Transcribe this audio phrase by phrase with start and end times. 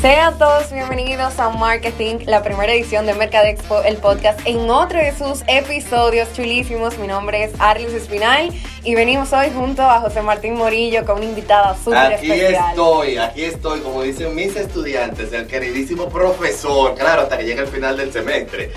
[0.00, 5.12] Sean todos bienvenidos a Marketing, la primera edición de Mercadexpo, el podcast, en otro de
[5.16, 6.98] sus episodios chulísimos.
[6.98, 8.50] Mi nombre es Arlis Espinal
[8.84, 12.54] y venimos hoy junto a José Martín Morillo con una invitada súper especial.
[12.54, 17.62] Aquí estoy, aquí estoy, como dicen mis estudiantes, el queridísimo profesor, claro, hasta que llegue
[17.62, 18.72] el final del semestre.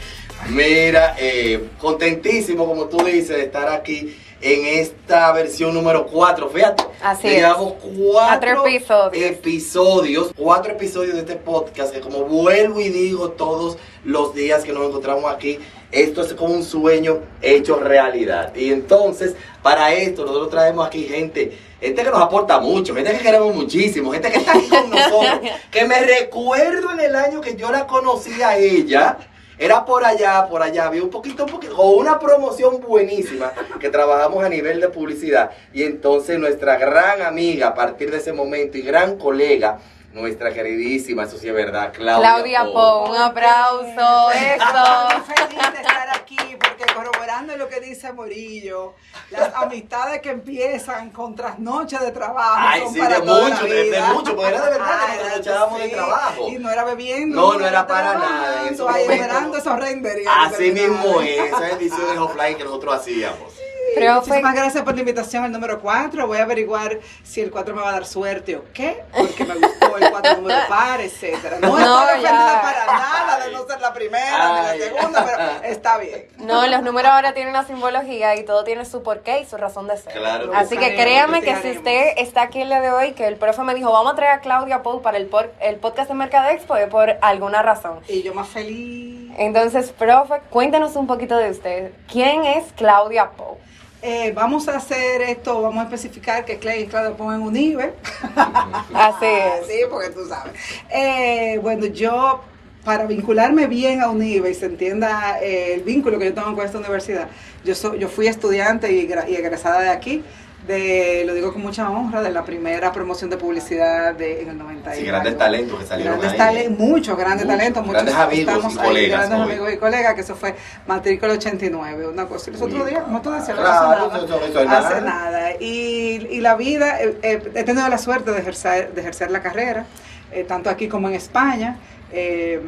[0.48, 6.50] Mira, eh, contentísimo, como tú dices, de estar aquí en esta versión número 4.
[6.50, 9.26] Fíjate, Así llevamos cuatro, episodios.
[9.26, 14.72] episodios, cuatro episodios de este podcast que como vuelvo y digo todos los días que
[14.72, 15.60] nos encontramos aquí,
[15.92, 18.54] esto es como un sueño hecho realidad.
[18.56, 23.20] Y entonces, para esto, nosotros traemos aquí gente, gente que nos aporta mucho, gente que
[23.20, 25.40] queremos muchísimo, gente que está aquí con nosotros,
[25.72, 29.18] que me recuerdo en el año que yo la conocí a ella.
[29.60, 33.90] Era por allá, por allá, había un poquito, un poquito, o una promoción buenísima que
[33.90, 35.52] trabajamos a nivel de publicidad.
[35.74, 39.80] Y entonces nuestra gran amiga a partir de ese momento y gran colega,
[40.14, 42.30] nuestra queridísima, eso sí es verdad, Claudia.
[42.34, 42.74] Claudia Po.
[43.06, 45.24] Po, un aplauso, Estoy eso.
[45.26, 48.96] feliz de estar aquí porque corroborando lo que dice Morillo,
[49.30, 53.68] las amistades que empiezan con trasnoche de trabajo Ay, son sí, para de toda mucho,
[53.68, 56.48] la de- mucho, porque era de verdad que Ay, nos trasnochábamos de trabajo.
[56.50, 57.36] Y no era bebiendo.
[57.36, 58.96] No, no era para nada, ahí momentos.
[58.98, 60.22] esperando esos renders.
[60.28, 63.59] Así mismo es, esas ediciones offline que nosotros hacíamos.
[63.96, 66.28] Profe, Muchísimas gracias por la invitación al número 4.
[66.28, 69.56] Voy a averiguar si el 4 me va a dar suerte o qué, porque me
[69.56, 71.58] gustó el 4 número par, etcétera.
[71.60, 72.30] No, No, estoy ya.
[72.32, 74.80] ofendida para nada de no ser la primera Ay.
[74.80, 76.28] ni la segunda, pero está bien.
[76.38, 79.88] no, los números ahora tienen una simbología y todo tiene su porqué y su razón
[79.88, 80.14] de ser.
[80.14, 83.36] Claro Así que créame que si usted está aquí el día de hoy, que el
[83.38, 86.16] profe me dijo, vamos a traer a Claudia Pou para el, por- el podcast de
[86.16, 88.00] Mercadexpo, es por alguna razón.
[88.08, 89.32] Y yo más feliz.
[89.38, 91.92] Entonces, profe, cuéntanos un poquito de usted.
[92.12, 93.58] ¿Quién es Claudia Pou?
[94.02, 97.94] Eh, vamos a hacer esto, vamos a especificar que Clay y Claudia pongan un IBE.
[98.94, 99.68] Así es.
[99.68, 100.54] Sí, porque tú sabes.
[100.90, 102.42] Eh, bueno, yo,
[102.86, 106.66] para vincularme bien a UNIBE y se entienda eh, el vínculo que yo tengo con
[106.66, 107.28] esta universidad,
[107.66, 110.24] yo, soy, yo fui estudiante y, y egresada de aquí,
[110.70, 114.58] de, lo digo con mucha honra, de la primera promoción de publicidad de, en el
[114.58, 114.94] 90.
[114.94, 116.56] Sí, grandes talentos que salieron Grandes ahí.
[116.68, 119.52] talen- muchos grandes Muchos, talentos, muchos grandes amigos estamos y ahí, colegas grandes hoy.
[119.52, 120.56] amigos y colegas, que eso fue
[120.88, 122.50] matrícula 89, una cosa.
[122.50, 125.52] Y los otros días, como tú decías, no Claro, eso es Hace nada.
[125.60, 129.42] Y, y la vida, eh, eh, he tenido la suerte de ejercer, de ejercer la
[129.42, 129.86] carrera,
[130.32, 131.78] eh, tanto aquí como en España.
[132.12, 132.62] Eh,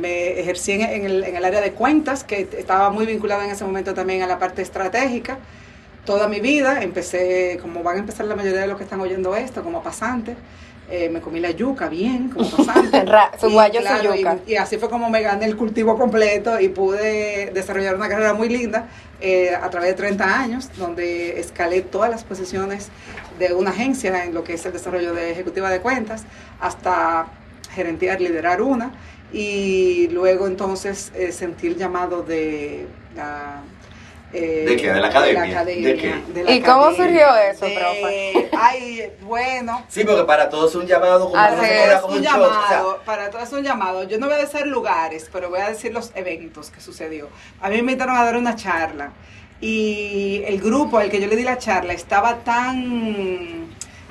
[0.00, 3.64] me ejercí en el, en el área de cuentas, que estaba muy vinculada en ese
[3.64, 5.38] momento también a la parte estratégica.
[6.04, 9.34] Toda mi vida, empecé, como van a empezar la mayoría de los que están oyendo
[9.36, 10.36] esto, como pasante.
[10.90, 12.98] Eh, me comí la yuca bien, como pasante.
[12.98, 14.38] Y, claro, yuca.
[14.60, 18.86] así fue como me gané el cultivo completo y pude desarrollar una carrera muy linda
[19.20, 22.90] eh, a través de 30 años, donde escalé todas las posiciones
[23.38, 26.24] de una agencia en lo que es el desarrollo de ejecutiva de cuentas,
[26.60, 27.28] hasta
[27.74, 28.92] gerentear, liderar una,
[29.32, 32.86] y luego entonces eh, sentir llamado de.
[34.34, 34.92] Eh, ¿De qué?
[34.92, 35.42] ¿De la academia?
[35.44, 36.14] academia, ¿De qué?
[36.32, 38.50] de la ¿Y cómo academia, surgió eso, de- profe?
[38.58, 41.94] Ay, bueno, Sí, porque para todos es un llamado como Así uno se es, queda
[41.94, 44.02] es como un un shot, o sea, llamado, para todo es un llamado.
[44.04, 47.28] Yo no voy a decir lugares, pero voy a decir los eventos que sucedió.
[47.60, 49.12] A mí me invitaron a dar una charla
[49.60, 53.68] y el grupo al que yo le di la charla estaba tan...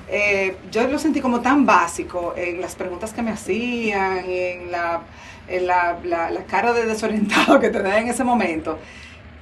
[0.09, 5.01] eh, yo lo sentí como tan básico en las preguntas que me hacían, en la,
[5.47, 8.79] en la, la- la cara de desorientado que tenía en ese momento,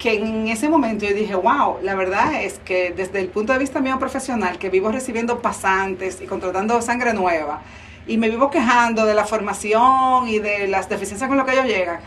[0.02, 3.60] que en ese momento yo dije, wow, la verdad es que desde el punto de
[3.60, 7.62] vista mío profesional, que vivo recibiendo pasantes y contratando sangre nueva,
[8.08, 11.66] y me vivo quejando de la formación y de las deficiencias con lo que ellos
[11.66, 12.00] llegan,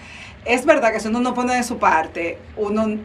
[0.45, 2.99] es verdad que si uno no pone de su parte, uno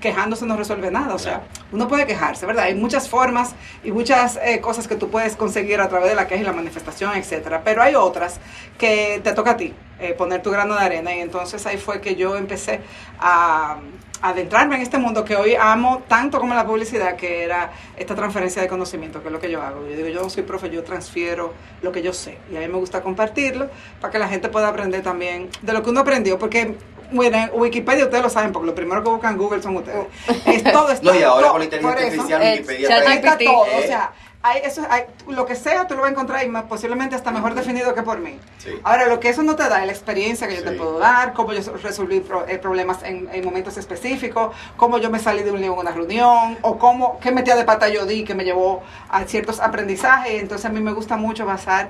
[0.00, 1.14] quejándose no resuelve nada.
[1.14, 1.42] O sea,
[1.72, 2.66] uno puede quejarse, ¿verdad?
[2.66, 6.28] Hay muchas formas y muchas eh, cosas que tú puedes conseguir a través de la
[6.28, 7.62] queja y la manifestación, etcétera.
[7.64, 8.40] Pero hay otras
[8.78, 11.14] que te toca a ti eh, poner tu grano de arena.
[11.14, 12.80] Y entonces ahí fue que yo empecé
[13.18, 13.76] a
[14.22, 18.62] adentrarme en este mundo que hoy amo tanto como la publicidad, que era esta transferencia
[18.62, 19.86] de conocimiento, que es lo que yo hago.
[19.88, 21.52] Yo digo, yo no soy profe, yo transfiero
[21.82, 22.38] lo que yo sé.
[22.52, 23.68] Y a mí me gusta compartirlo
[24.00, 26.38] para que la gente pueda aprender también de lo que uno aprendió.
[26.38, 26.76] Porque,
[27.12, 30.06] bueno, en Wikipedia ustedes lo saben, porque lo primero que buscan en Google son ustedes.
[30.46, 33.38] Es todo está, No, y ahora todo- con la inteligencia artificial, Wikipedia está Ahí está
[33.38, 33.80] todo, eh.
[33.82, 34.12] o sea,
[34.46, 37.30] hay, eso, hay, lo que sea tú lo vas a encontrar y más, posiblemente hasta
[37.30, 38.38] mejor definido que por mí.
[38.58, 38.70] Sí.
[38.84, 41.32] Ahora, lo que eso no te da es la experiencia que yo te puedo dar,
[41.32, 45.50] cómo yo resolví pro- eh, problemas en, en momentos específicos, cómo yo me salí de
[45.50, 48.44] un lío en una reunión, o cómo, qué metida de pata yo di que me
[48.44, 50.40] llevó a ciertos aprendizajes.
[50.40, 51.88] Entonces a mí me gusta mucho basar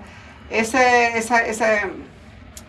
[0.50, 1.82] ese, esa, ese,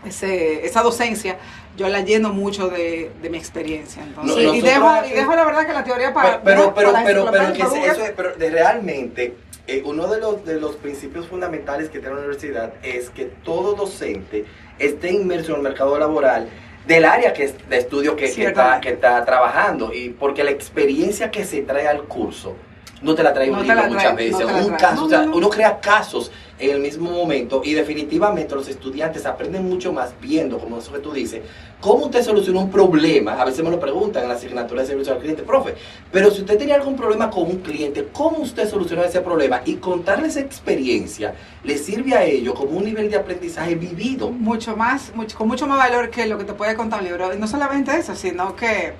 [0.05, 1.37] ese, esa docencia,
[1.75, 4.03] yo la lleno mucho de, de mi experiencia.
[4.03, 6.41] Entonces, No, y, dejo, y dejo la verdad que la teoría para...
[6.41, 9.35] pero, pero, para pero, pero, enciclopedia, que eso es- pero de realmente,
[9.67, 13.73] eh, uno de los, de los principios fundamentales que tiene la universidad es que todo
[13.73, 14.45] docente
[14.79, 16.47] esté inmerso en el mercado laboral
[16.87, 21.31] del área que de estudio que, que está, que está trabajando y porque la experiencia
[21.31, 22.55] que se trae al curso
[23.01, 25.49] no te la trae No un libro muchas veces, no un caso, o sea, uno
[25.49, 30.79] crea casos en el mismo momento y definitivamente los estudiantes aprenden mucho más viendo, como
[30.79, 31.41] eso que tú dices,
[31.79, 33.33] cómo usted soluciona un problema.
[33.33, 35.75] A veces me lo preguntan en la asignatura de servicio al cliente, profe,
[36.11, 39.61] pero si usted tenía algún problema con un cliente, ¿cómo usted solucionó ese problema?
[39.65, 44.31] Y contarle esa experiencia le sirve a ellos como un nivel de aprendizaje vivido.
[44.31, 47.33] mucho más, mucho, con mucho más valor que lo que te puede contar un libro.
[47.33, 48.93] Y no solamente eso, sino que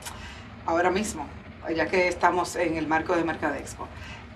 [0.66, 1.26] ahora mismo,
[1.76, 3.88] ya que estamos en el marco de Mercadexpo,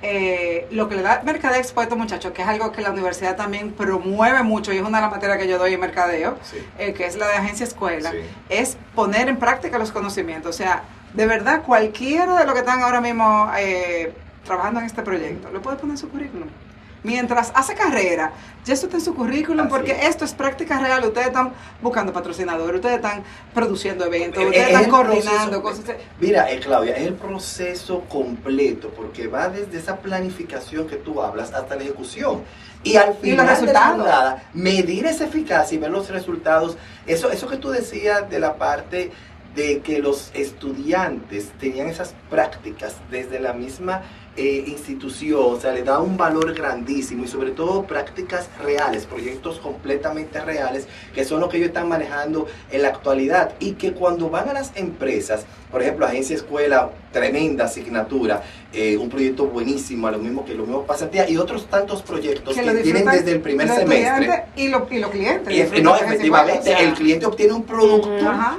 [0.04, 3.36] eh, lo que le da Mercadexpo a estos muchachos, que es algo que la universidad
[3.36, 6.58] también promueve mucho, y es una de las materias que yo doy en mercadeo, Sí.
[6.80, 8.18] eh, que es la de agencia escuela, Sí.
[8.50, 10.56] es poner en práctica los conocimientos.
[10.56, 10.84] O sea,
[11.14, 14.12] de verdad, cualquiera de los que están ahora mismo eh,
[14.46, 16.48] trabajando en este proyecto, lo puede poner en su currículum.
[17.04, 18.32] Mientras hace carrera,
[18.64, 20.10] ya eso está en su currículum, Así porque es.
[20.10, 21.04] esto es práctica real.
[21.04, 21.52] Ustedes están
[21.82, 23.24] buscando patrocinadores, ustedes están
[23.56, 25.84] produciendo eventos, Es- ustedes es están coordinando proceso.
[25.84, 25.96] cosas.
[26.20, 31.52] Mira, eh, Claudia, es el proceso completo, porque va desde esa planificación que tú hablas
[31.54, 32.44] hasta la ejecución.
[32.84, 36.78] Y al Y final de la jornada, medir esa eficacia y ver los resultados.
[37.08, 39.12] Eso, eso que tú decías de la parte
[39.56, 44.02] de que los estudiantes tenían esas prácticas desde la misma
[44.38, 49.60] eh, institución, o sea, le da un valor grandísimo y sobre todo prácticas reales, proyectos
[49.60, 54.30] completamente reales, que son los que ellos están manejando en la actualidad y que cuando
[54.30, 60.12] van a las empresas, por ejemplo, agencia escuela, tremenda asignatura, eh, un proyecto buenísimo, a
[60.12, 63.68] lo mismo que lo mismo pasantía y otros tantos proyectos que, tienen desde el primer
[63.70, 64.44] semestre.
[64.56, 65.54] Y, lo- y los clientes.
[65.78, 68.10] Y, no, efectivamente, escuela, o sea, el cliente obtiene un producto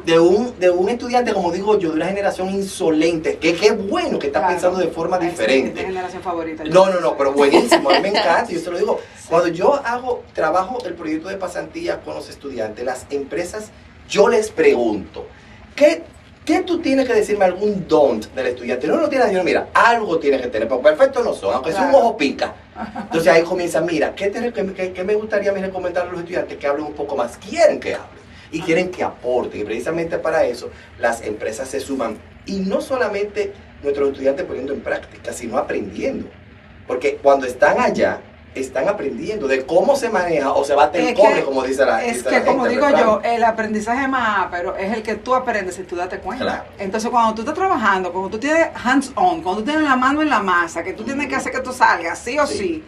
[0.04, 4.18] de un, de un estudiante, como digo yo, de una generación insolente, que qué bueno
[4.18, 5.82] que está claro, pensando de forma es diferente.
[5.84, 6.64] generación favorita.
[6.64, 8.98] No, no, no, pero buenísimo, a mí me encanta, yo se lo digo.
[9.28, 13.70] Cuando yo hago, trabajo el proyecto de pasantía con los estudiantes, las empresas,
[14.08, 15.26] yo les pregunto,
[15.74, 16.02] ¿qué,
[16.44, 18.86] qué tú tienes que decirme algún don't del estudiante?
[18.86, 21.82] No, no tiene yo, mira, algo tiene que tener, porque perfecto no son, aunque sea
[21.88, 22.54] un ojo pica.
[23.02, 26.20] Entonces ahí comienza, mira, ¿qué, te, qué- qué- me gustaría a mí recomendar a los
[26.20, 27.36] estudiantes que hablen un poco más?
[27.38, 29.60] Quieren que hablen y quieren que aporten.
[29.60, 32.18] Y precisamente para eso las empresas se suman.
[32.46, 33.52] Y no solamente
[33.82, 36.26] nuestros estudiantes poniendo en práctica, sino aprendiendo.
[36.86, 38.20] Porque cuando están allá,
[38.54, 42.18] están aprendiendo de cómo se maneja o se bate el cobre, como dice la Es
[42.18, 43.00] dice que, la como digo ¿verdad?
[43.00, 46.44] yo, el aprendizaje más, pero es el que tú aprendes y tú date cuenta.
[46.44, 46.64] Claro.
[46.78, 50.28] Entonces, cuando tú estás trabajando, cuando tú tienes hands-on, cuando tú tienes la mano en
[50.28, 52.58] la masa, que tú tienes que hacer que tú salgas, sí o Sí.
[52.58, 52.84] sí,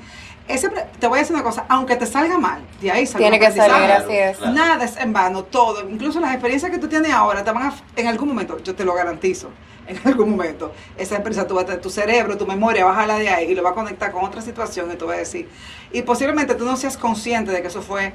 [0.46, 3.38] ese, te voy a decir una cosa, aunque te salga mal, de ahí sale Tiene
[3.38, 4.37] que salir así es.
[4.37, 4.52] claro.
[4.52, 7.75] Nada es en vano, todo, incluso las experiencias que tú tienes ahora te van a,
[7.96, 9.50] en algún momento, yo te lo garantizo,
[9.87, 13.29] en algún momento, esa empresa, tú vas a tener tu cerebro, tu memoria, bájala de
[13.29, 15.49] ahí y lo va a conectar con otra situación y tú vas a decir,
[15.93, 18.12] y posiblemente tú no seas consciente de que eso fue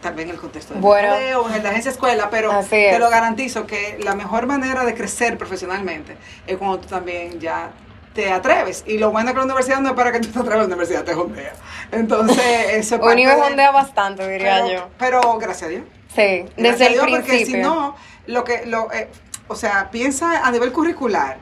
[0.00, 1.08] también en el contexto de Bueno.
[1.10, 4.94] mercadeo, en la agencia escuela, pero Así te lo garantizo que la mejor manera de
[4.94, 7.70] crecer profesionalmente es cuando tú también ya
[8.14, 8.84] te atreves.
[8.86, 10.64] Y lo bueno es que la universidad no es para que tú te atreves, la
[10.66, 11.52] universidad te jondea.
[11.90, 12.38] Entonces,
[12.70, 14.88] eso es parte Unive de- ondea bastante, diría pero, yo.
[14.98, 15.82] pero gracias a Dios.
[16.14, 17.62] Sí, Gracias desde a el Dios, Porque si principio.
[17.62, 19.08] no, lo que, lo, eh,
[19.48, 21.38] o sea, piensa a nivel curricular.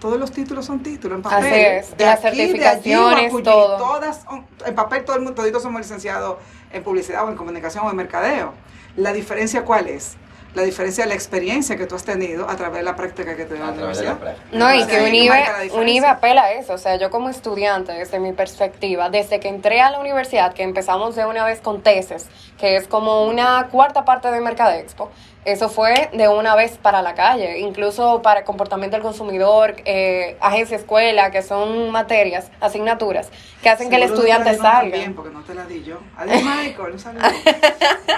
[0.00, 1.44] Todos los títulos son títulos en papel.
[1.46, 3.76] Así es, De las aquí, de allí, certificaciones, todo.
[3.78, 4.26] Todas,
[4.66, 6.38] en papel todo el mundo, toditos somos licenciados
[6.72, 8.52] en publicidad o en comunicación o en mercadeo.
[8.96, 10.16] La diferencia cuál es?
[10.54, 13.44] La diferencia es la experiencia que tú has tenido a través de la práctica que
[13.44, 14.18] te dio la de universidad.
[14.52, 15.44] No, y que Unive.
[15.72, 16.74] Unive apela a eso.
[16.74, 20.62] O sea, yo como estudiante, desde mi perspectiva, desde que entré a la universidad, que
[20.62, 22.26] empezamos de una vez con tesis,
[22.58, 25.10] que es como una cuarta parte de Mercadexpo,
[25.44, 30.76] eso fue de una vez para la calle, incluso para comportamiento del consumidor, eh, agencia
[30.76, 33.28] escuela, que son materias, asignaturas,
[33.60, 34.90] que hacen que el no estudiante la dieron salga.
[34.92, 35.98] también, porque no te la di yo.
[36.16, 36.92] Adiós, Michael.
[36.92, 37.18] Un.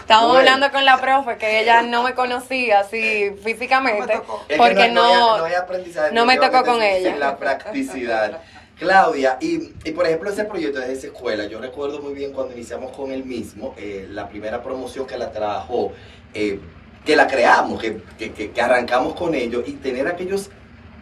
[0.00, 0.38] Estábamos Bueno.
[0.50, 4.40] hablando con la profe, que ella no me conocía así físicamente, No me tocó.
[4.42, 6.12] Es que porque no, no, hay, no hay aprendizaje.
[6.14, 7.10] no me tocó con ella.
[7.10, 8.38] En la practicidad.
[8.78, 12.52] Claudia, y, y por ejemplo ese proyecto de esa escuela, yo recuerdo muy bien cuando
[12.54, 15.92] iniciamos con el mismo, eh, la primera promoción que la trabajó,
[16.34, 16.60] eh,
[17.04, 20.50] que la creamos, que, que- que- que arrancamos con ellos y tener aquellos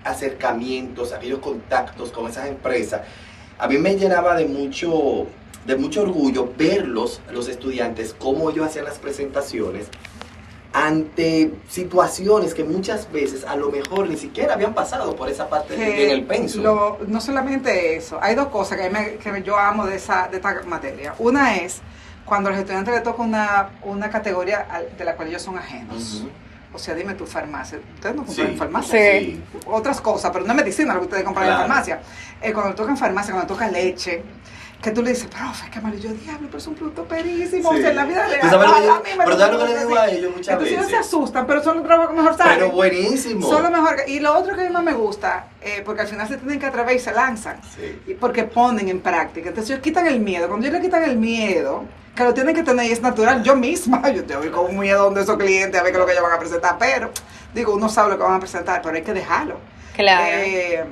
[0.04, 3.00] acercamientos, aquellos contactos con esas empresas,
[3.58, 5.26] a mí me llenaba de mucho,
[5.66, 9.86] de mucho orgullo verlos, los estudiantes, cómo ellos hacían las presentaciones
[10.74, 15.76] ante situaciones que muchas veces a lo mejor ni siquiera habían pasado por esa parte
[15.76, 16.64] que en el pensum.
[16.64, 20.38] lo- no solamente eso, hay dos cosas que, me- que yo amo de, esa, de
[20.38, 21.14] esta materia.
[21.20, 21.80] Una es
[22.24, 24.66] cuando a los estudiantes les toca una, una categoría
[24.98, 26.16] de la cual ellos son ajenos.
[26.22, 26.30] Ujú.
[26.74, 27.78] O sea, dime tu farmacia.
[27.94, 28.52] Ustedes no compran Sí.
[28.52, 29.20] en farmacia.
[29.20, 29.42] Sí.
[29.66, 31.62] Otras cosas, pero no es medicina lo que ustedes compran Claro.
[31.62, 32.00] en farmacia.
[32.42, 34.24] Eh, cuando le toca en farmacia, cuando toca leche,
[34.84, 37.70] que tú le dices, profe, qué yo, diablo, pero es un producto perísimo.
[37.72, 37.78] Sí.
[37.78, 38.40] O sea, en la vida real.
[38.42, 40.08] ¿Tú sabes lo que yo- a mí me pero ¿sabes lo que le digo a
[40.10, 41.06] ellos muchas Entonces ellos se veces?
[41.06, 42.54] asustan, pero son los trabajos que mejor salen.
[42.58, 43.48] Pero buenísimo.
[43.48, 43.96] Son lo mejor.
[43.96, 46.36] que- Y lo otro que a mí más me gusta, eh, porque al final se
[46.36, 47.60] tienen que atrever y se lanzan.
[47.74, 47.98] Sí.
[48.08, 49.48] Y porque ponen en práctica.
[49.48, 50.48] Entonces ellos quitan el miedo.
[50.48, 53.56] Cuando ellos le quitan el miedo, que lo tienen que tener y es natural, yo
[53.56, 56.12] misma, yo te voy con miedo donde esos clientes a ver qué es lo que
[56.12, 56.76] ellos van a presentar.
[56.78, 57.10] Pero,
[57.54, 59.56] digo, uno sabe lo que van a presentar, pero hay que dejarlo.
[59.96, 60.24] Claro.
[60.36, 60.84] Eh,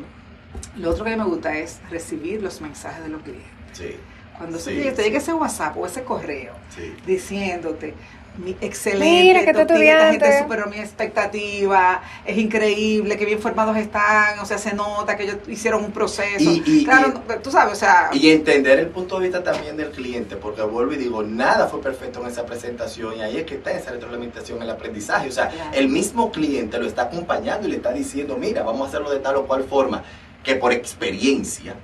[0.76, 3.50] lo otro que a mí me gusta es recibir los mensajes de los clientes.
[3.72, 3.96] Sí.
[4.36, 6.94] Cuando Sí, te, llegue, te llegue ese WhatsApp o ese correo Sí.
[7.06, 7.94] diciéndote,
[8.38, 10.38] mi excelente, Mira, que tía, esta gente estudiante".
[10.38, 15.36] superó mi expectativa, es increíble, que bien formados están, o sea, se nota que ellos
[15.48, 16.50] hicieron un proceso.
[16.50, 19.76] Y- y- claro, y- tú sabes, o sea, Y entender el punto de vista también
[19.76, 23.44] del cliente, porque vuelvo y digo, nada fue perfecto en esa presentación y ahí es
[23.44, 25.28] que está esa retroalimentación, el aprendizaje.
[25.28, 25.70] O sea, Claro.
[25.74, 29.18] el mismo cliente lo está acompañando y le está diciendo, mira, vamos a hacerlo de
[29.18, 30.02] tal o cual forma,
[30.42, 31.74] que por experiencia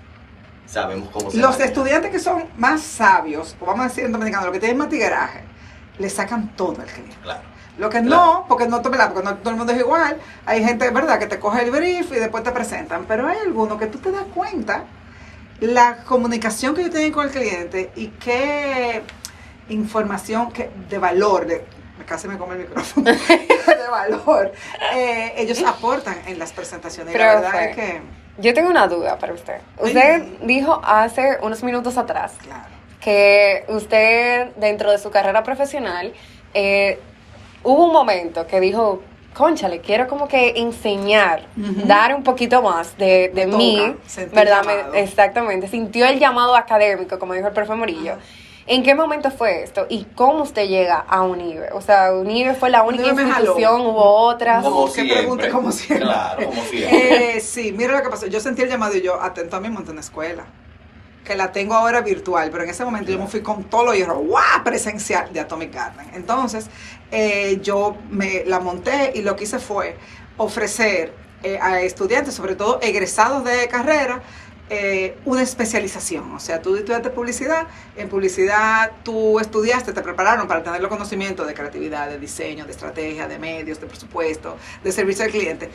[0.69, 1.65] sabemos cómo se los maneja.
[1.69, 4.89] estudiantes que son más sabios, o vamos a decir en dominicano, los que tienen más
[4.89, 5.41] tigueraje,
[5.99, 7.17] le sacan todo al cliente.
[7.23, 7.41] Claro.
[7.79, 8.25] Lo que Claro.
[8.25, 10.19] no, porque no, porque no todo el mundo es igual.
[10.47, 13.05] Hay gente, ¿verdad?, que te coge el brief y después te presentan.
[13.07, 14.85] Pero hay algunos que tú te das cuenta
[15.61, 19.03] la comunicación que ellos tienen con el cliente y qué
[19.69, 21.65] información que, de valor, de,
[22.07, 24.53] casi me come el micrófono, de valor,
[24.95, 27.15] eh, ellos aportan en las presentaciones.
[27.15, 28.01] Y la verdad es que,
[28.39, 29.59] Yo tengo una duda para usted.
[29.79, 32.69] Usted dijo hace unos minutos atrás claro.
[33.01, 36.13] que usted dentro de su carrera profesional
[36.55, 36.99] eh,
[37.65, 39.03] hubo un momento que dijo,
[39.35, 43.95] conchale, quiero como que enseñar, dar un poquito más de, de mí,
[44.33, 44.65] ¿verdad?
[44.93, 48.15] Me- exactamente, sintió el llamado académico, como dijo el profe Morillo.
[48.71, 49.87] ¿En qué momento fue esto?
[49.89, 51.71] ¿Y cómo usted llega a UNIBE?
[51.73, 53.81] O sea, ¿UNIBE fue la única UNIBE institución?
[53.81, 54.63] ¿Hubo otras?
[54.63, 54.71] No.
[54.71, 55.17] Como que siempre.
[55.17, 56.07] pregunte como siempre.
[56.07, 57.37] Claro, como siempre.
[57.37, 58.27] Eh, sí, mira lo que pasó.
[58.27, 60.45] Yo sentí el llamado y yo atento a mi monté una escuela.
[61.25, 63.95] Que la tengo ahora virtual, pero en ese momento yo me fui con todo lo
[63.95, 64.65] hierro, ¡guau!
[64.65, 66.11] presencial de Atomic Garden.
[66.13, 66.69] Entonces,
[67.11, 69.97] eh, yo me la monté y lo que hice fue
[70.37, 74.23] ofrecer eh, a estudiantes, sobre todo egresados de carrera,
[74.71, 76.35] eh, una especialización.
[76.35, 81.47] O sea, tú estudiaste publicidad, en publicidad tú estudiaste, te prepararon para tener los conocimientos
[81.47, 85.71] de creatividad, de diseño, de estrategia, de medios, de presupuesto, de servicio al cliente.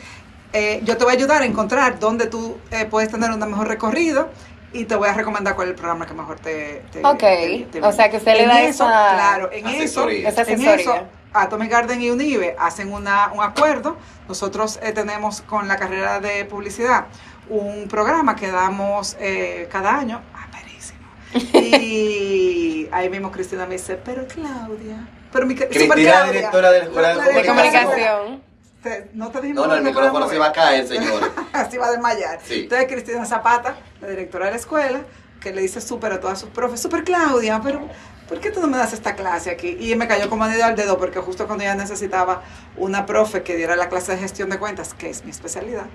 [0.52, 3.66] Eh, yo te voy a ayudar a encontrar dónde tú eh, puedes tener un mejor
[3.66, 4.28] recorrido
[4.72, 6.82] y te voy a recomendar cuál es el programa que mejor te...
[6.92, 10.28] te- Ok, te- te- o sea que usted le da eso, esa Claro, en asesoría.
[10.28, 10.94] eso, en eso,
[11.32, 13.96] Atomic Garden y Unive hacen una, un acuerdo.
[14.28, 17.06] Nosotros eh, tenemos con la carrera de publicidad
[17.48, 20.22] un programa que damos eh, cada año.
[20.34, 20.44] Ah.
[21.34, 25.08] Y ahí mismo Cristina me dice, pero Claudia.
[25.32, 28.42] Pero mi, Cristina, super Claudia, directora de la Escuela de comunicación.
[28.82, 31.30] Te- no te dijimos No, no, el micrófono se va a caer, señores.
[31.52, 32.38] Así va a desmayar.
[32.44, 32.60] Sí.
[32.62, 35.00] Entonces Cristina Zapata, la directora de la escuela,
[35.40, 37.80] que le dice súper a todas sus profes, súper Claudia, pero
[38.28, 39.76] ¿por qué tú no me das esta clase aquí?
[39.80, 42.42] Y me cayó como anillo al dedo porque justo cuando ella necesitaba
[42.76, 45.86] una profe que diera la clase de gestión de cuentas, que es mi especialidad,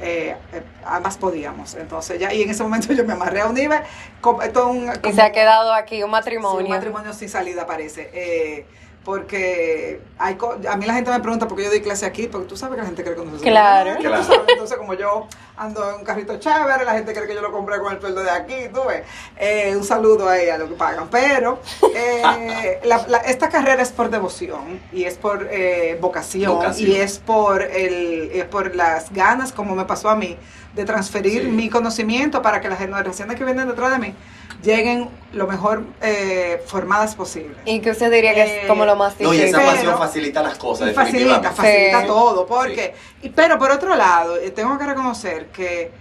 [0.00, 1.74] eh, eh, ambas podíamos.
[1.74, 3.80] Entonces ya, y en ese momento yo me amarré a un nivel,
[4.20, 4.72] como, esto
[5.08, 6.64] Y se ha quedado aquí un Sí, matrimonio.
[6.64, 8.10] un matrimonio sin salida parece.
[8.12, 8.66] Eh,
[9.04, 10.36] porque hay
[10.68, 12.74] a mí la gente me pregunta por qué yo doy clase aquí, porque tú sabes
[12.76, 13.96] que la gente cree que no se Claro.
[13.98, 14.22] Claro.
[14.22, 15.26] sabes, Entonces, como yo
[15.60, 18.22] ando en un carrito chévere, la gente cree que yo lo compré con el sueldo
[18.22, 19.02] de aquí, tú ves.
[19.36, 21.08] Eh, un saludo ahí a lo que pagan.
[21.10, 21.60] Pero
[21.94, 26.90] eh, la- la- esta carrera es por devoción y es por eh, vocación, Vocación.
[26.90, 30.38] y es por, el, es por las ganas, como me pasó a mí,
[30.74, 31.48] de transferir Sí.
[31.48, 34.14] mi conocimiento para que las generaciones que vienen detrás de mí
[34.62, 37.54] lleguen lo mejor eh, formadas posible.
[37.64, 39.48] Y que usted diría que es Eh, como lo más No, y difícil.
[39.48, 42.06] esa Pero- pasión facilita las cosas, Y facilita, facilita Sí.
[42.06, 45.92] todo, porque, y, pero por otro lado, eh, tengo que reconocer que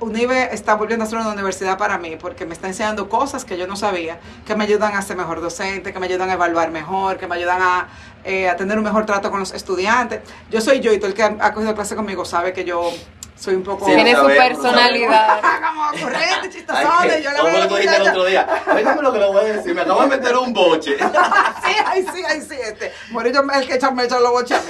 [0.00, 3.58] UNIBE está volviendo a ser una universidad para mí, porque me está enseñando cosas que
[3.58, 6.70] yo no sabía, que me ayudan a ser mejor docente, que me ayudan a evaluar
[6.70, 7.88] mejor, que me ayudan a,
[8.24, 10.20] eh, a tener un mejor trato con los estudiantes.
[10.50, 12.92] Yo soy yo y todo el que ha cogido clase conmigo sabe que yo
[13.38, 13.86] soy un poco...
[13.86, 15.40] Sí, Tiene su personalidad.
[15.60, 18.46] como corriente, Ay, chistosona, yo la como veo tú dijiste el otro día.
[18.74, 19.74] Óigame lo que le voy a decir.
[19.74, 20.96] Me acabo de meter un boche.
[21.64, 22.92] sí, ay, sí, ay, sí, este.
[23.10, 24.60] Morillo es el que echa me echa los boches.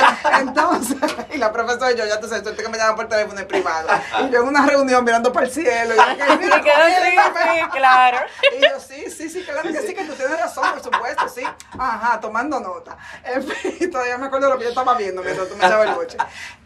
[0.40, 0.96] Entonces,
[1.32, 3.48] y la profesora y yo, ya tú sabes, suerte que me llaman por teléfono en
[3.48, 3.88] privado.
[4.26, 5.94] Y yo en una reunión mirando para el cielo.
[5.94, 8.18] Y, yo, "Ay, Y mira, viene, sí, claro.
[8.56, 11.42] y yo, sí, sí, sí, claro que sí, que tú tienes razón, por supuesto, sí.
[11.78, 12.96] Ajá, tomando nota.
[13.24, 15.88] En fin, todavía me acuerdo de lo que yo estaba viendo mientras tú me echabas
[15.88, 16.16] el boche.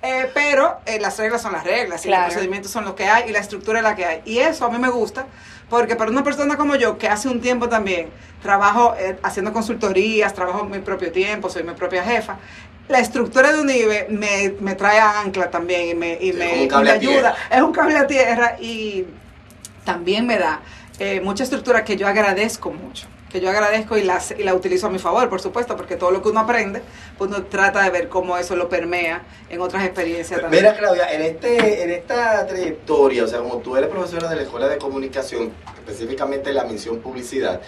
[0.02, 3.28] Eh, pero eh, las reglas son las reglas, y los procedimientos son los que hay,
[3.28, 4.22] y la estructura es la que hay.
[4.24, 5.26] Y eso a mí me gusta,
[5.68, 8.10] porque para una persona como yo, que hace un tiempo también
[8.42, 12.38] trabajo eh, haciendo consultorías, trabajo mi propio tiempo, soy mi propia jefa,
[12.88, 16.68] la estructura de UNIBE me, me trae a ancla también y me, y Sí, me,
[16.74, 17.34] un y ayuda.
[17.50, 19.06] Es un cable a tierra y
[19.84, 20.60] también me da
[20.98, 24.88] eh, mucha estructura que yo agradezco mucho, que yo agradezco y la, y la utilizo
[24.88, 26.82] a mi favor, por supuesto, porque todo lo que uno aprende,
[27.16, 30.64] pues uno trata de ver cómo eso lo permea en otras experiencias también.
[30.64, 34.42] Mira, Claudia, en, este, en esta trayectoria, o sea, como tú eres profesora de la
[34.42, 37.62] Escuela de Comunicación, específicamente la mención publicidad,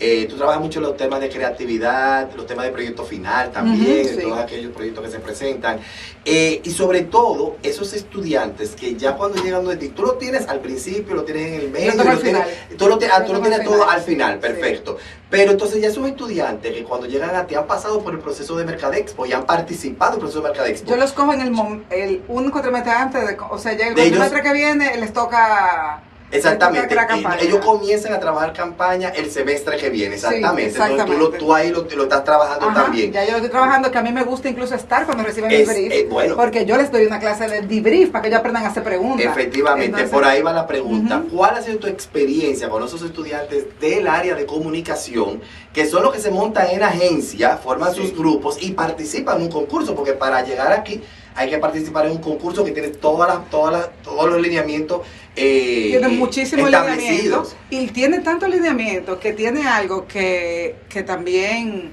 [0.00, 4.18] eh, tú trabajas mucho los temas de creatividad, los temas de proyecto final también, sí.
[4.20, 5.78] todos aquellos proyectos que se presentan.
[6.24, 10.48] Eh, y sobre todo, esos estudiantes que ya cuando llegan donde ti, tú lo tienes
[10.48, 12.42] al principio, lo tienes en el medio, al lo tienes-
[12.76, 14.40] tú lo, te- ah, Lo tú lo tienes todo al final, Sí.
[14.40, 14.96] perfecto.
[15.30, 18.56] Pero entonces ya esos estudiantes que cuando llegan a ti han pasado por el proceso
[18.56, 20.90] de Mercadexpo y han participado en el proceso de Mercadexpo.
[20.90, 21.52] Yo los cojo en el,
[21.90, 26.02] el un cuatrimestre antes, de, o sea, ya el cuatrimestre que viene les toca...
[26.32, 26.94] Exactamente.
[27.40, 30.78] Y Ellos comienzan a trabajar campaña el semestre que viene, Sí, exactamente.
[30.78, 33.12] Entonces tú, lo- tú ahí lo, lo estás trabajando Ajá, también.
[33.12, 35.68] Ya yo lo estoy trabajando, que a mí me gusta incluso estar cuando reciben Es-
[35.68, 35.92] el brief.
[35.92, 36.36] eh, bueno.
[36.36, 39.26] Porque yo les doy una clase de debrief para que ellos aprendan a hacer preguntas.
[39.26, 41.22] Efectivamente, Entonces, por ahí va la pregunta.
[41.32, 45.40] ¿Cuál ha sido tu experiencia con esos estudiantes del área de comunicación,
[45.72, 48.00] que son los que se montan en agencia, forman Sí.
[48.02, 49.94] sus grupos y participan en un concurso?
[49.94, 51.02] Porque para llegar aquí
[51.34, 55.02] hay que participar en un concurso que tiene todas las, todas las, todos los lineamientos
[55.36, 57.56] eh, tiene muchísimos lineamientos.
[57.70, 61.92] Y tiene tantos lineamientos que tiene algo que, que también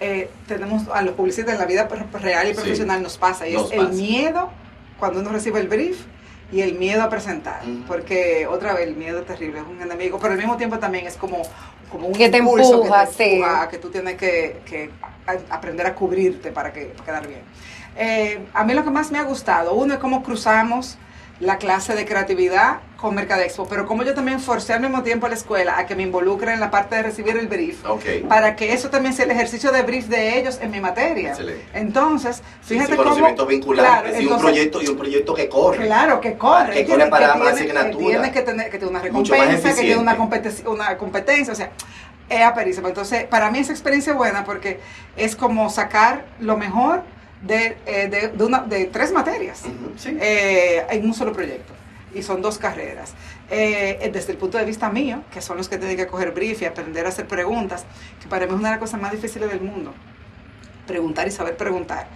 [0.00, 1.88] eh, tenemos a los publicistas en la vida
[2.20, 4.50] real y Sí, profesional nos pasa y nos es el miedo
[4.98, 5.98] cuando uno recibe el brief
[6.52, 10.18] y el miedo a presentar porque otra vez el miedo es terrible es un enemigo
[10.20, 11.42] pero al mismo tiempo también es como
[11.90, 14.90] como un Que te impulso empuja, que te empuja que tú tienes que, que
[15.26, 17.40] a- aprender a cubrirte para, que, para quedar bien
[17.96, 20.98] Eh, a mí lo que más me ha gustado uno es cómo cruzamos
[21.38, 25.28] la clase de creatividad con Mercadexpo, pero como yo también forcé al mismo tiempo a
[25.28, 28.26] la escuela a que me involucre en la parte de recibir el brief, Ok.
[28.26, 31.30] para que eso también sea el ejercicio de brief de ellos en mi materia.
[31.30, 31.66] Excelente.
[31.74, 33.02] Entonces, fíjate Sí, cómo...
[33.04, 35.84] conocimientos vinculantes Claro, y un proyecto y un proyecto que corre.
[35.84, 36.72] Claro, que corre.
[36.72, 38.04] Que corre para más tiene- asignatura.
[38.06, 40.38] Que tiene que tener, que tiene una más recompensa, que tiene una, eficiente.
[40.64, 41.70] competen- una competencia, o sea,
[42.30, 42.88] es aperísimo.
[42.88, 44.80] Entonces, para mí esa experiencia es buena porque
[45.18, 47.02] es como sacar lo mejor
[47.42, 49.64] de, eh, de, de una, de tres materias
[49.96, 50.16] sí.
[50.20, 51.72] eh, en un solo proyecto.
[52.14, 53.14] Y son dos carreras.
[53.50, 56.62] Eh, desde el punto de vista mío, que son los que tienen que coger brief
[56.62, 57.84] y aprender a hacer preguntas,
[58.22, 59.92] que para mí es una de las cosas más difíciles del mundo.
[60.86, 62.08] Preguntar y saber preguntar.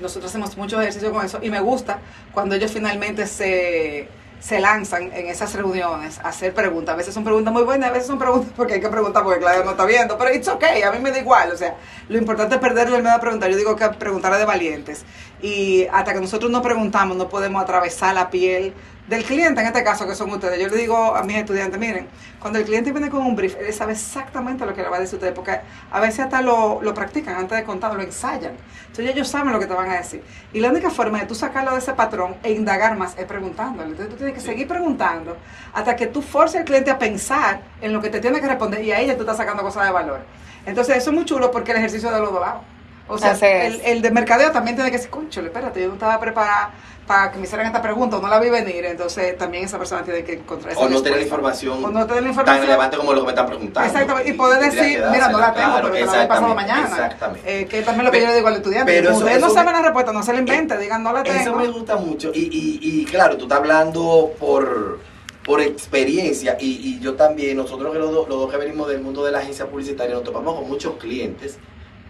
[0.00, 2.00] Nosotros hacemos mucho ejercicio con eso y me gusta
[2.34, 4.08] cuando ellos finalmente se,
[4.40, 6.94] se lanzan en esas reuniones a hacer preguntas.
[6.94, 9.40] A veces son preguntas muy buenas, a veces son preguntas porque hay que preguntar porque
[9.40, 11.50] Claudia no está viendo, pero it's okay, a mí me da igual.
[11.52, 11.76] O sea,
[12.08, 13.50] lo importante es perderle el miedo a preguntar.
[13.50, 15.04] Yo digo que preguntar de valientes.
[15.42, 18.74] Y hasta que nosotros no preguntamos, no podemos atravesar la piel
[19.08, 20.60] del cliente, en este caso que son ustedes.
[20.60, 22.06] Yo le digo a mis estudiantes, miren,
[22.38, 25.00] cuando el cliente viene con un brief, él sabe exactamente lo que le va a
[25.00, 25.58] decir a ustedes, porque
[25.90, 28.52] a veces hasta lo, lo practican antes de contar, lo ensayan.
[28.82, 30.22] Entonces ellos saben lo que te van a decir.
[30.52, 33.90] Y la única forma de tú sacarlo de ese patrón e indagar más es preguntándole.
[33.90, 34.46] Entonces tú tienes que Sí.
[34.48, 35.36] seguir preguntando
[35.72, 38.84] hasta que tú forces al cliente a pensar en lo que te tiene que responder
[38.84, 40.20] y a ella tú estás sacando cosas de valor.
[40.66, 42.62] Entonces eso es muy chulo porque el ejercicio de los dos lados.
[43.08, 43.32] O sea,
[43.66, 46.70] el, el de mercadeo también tiene que decir, concho, espérate, yo no estaba preparada
[47.06, 50.02] para que me hicieran esta pregunta, o no la vi venir, entonces también esa persona
[50.02, 52.60] tiene que encontrar esa O no tener la información, O no tener la tan información.
[52.66, 53.88] relevante como lo que me están preguntando.
[53.88, 56.82] Exactamente, y poder decir, mira, no la tengo, claro, pero te la doy pasado mañana.
[56.84, 57.60] Exactamente.
[57.60, 58.92] Eh, que también lo que yo le digo al estudiante.
[58.92, 61.40] Pero eso- ustedes no saben la respuesta, no se la inventen, digan, no la tengo.
[61.40, 62.30] Eso me gusta mucho.
[62.34, 65.00] Y, y, y claro, tú estás hablando por,
[65.46, 66.58] por experiencia.
[66.60, 69.38] Y, y yo también, nosotros los, dos- los dos que venimos del mundo de la
[69.38, 71.56] agencia publicitaria, nos topamos con muchos clientes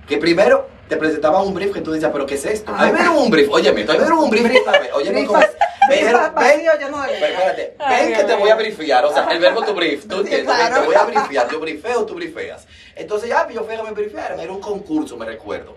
[0.08, 2.72] que primero te presentaban un brief que tú decías, pero ¿qué es esto?
[2.72, 2.84] Ajá.
[2.84, 4.44] A mí me dieron un brief, óyeme, me dieron un brief
[5.34, 5.48] as-
[5.88, 6.64] me dijeron, ven,
[7.08, 7.10] letras.
[7.12, 10.16] espérate, Ay, ven que te voy a brifear, o sea, el verbo tu brief, tú
[10.24, 12.66] Sí, entiendes, te voy a brifear, yo brifeo, tú brifeas.
[12.94, 15.76] Entonces ya, yo fui a que me brifearan, era un concurso, me recuerdo.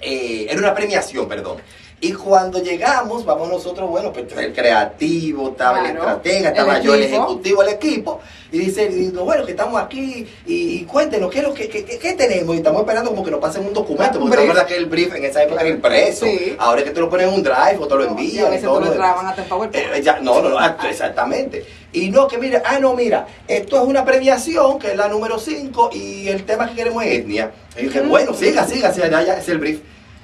[0.00, 1.58] Eh, era una premiación, perdón.
[2.02, 6.94] Y cuando llegamos, vamos nosotros, bueno, pues el creativo, estaba el estratega, el estaba yo,
[6.94, 8.20] el ejecutivo, el equipo.
[8.50, 11.68] Y dice, y digo, bueno, que estamos aquí y, y cuéntenos, ¿qué, es lo que,
[11.68, 12.54] qué, qué- tenemos?
[12.54, 15.14] Y estamos esperando como que nos pasen un documento, porque te acuerdas que el brief
[15.14, 16.24] en esa época era impreso.
[16.24, 16.56] Sí.
[16.58, 18.46] Ahora es que te lo ponen en un drive o te lo envían.
[18.46, 19.86] Y veces todo lo hasta en PowerPoint.
[19.94, 21.66] Eh, ya, no, no, no, ah, exactamente.
[21.92, 25.38] Y no, que mira, ah, no, mira, esto es una premiación, que es la número
[25.38, 27.50] 5, y el tema que queremos es etnia.
[27.76, 29.80] Y dije, bueno, siga, siga, siga, ya, ya, es el brief.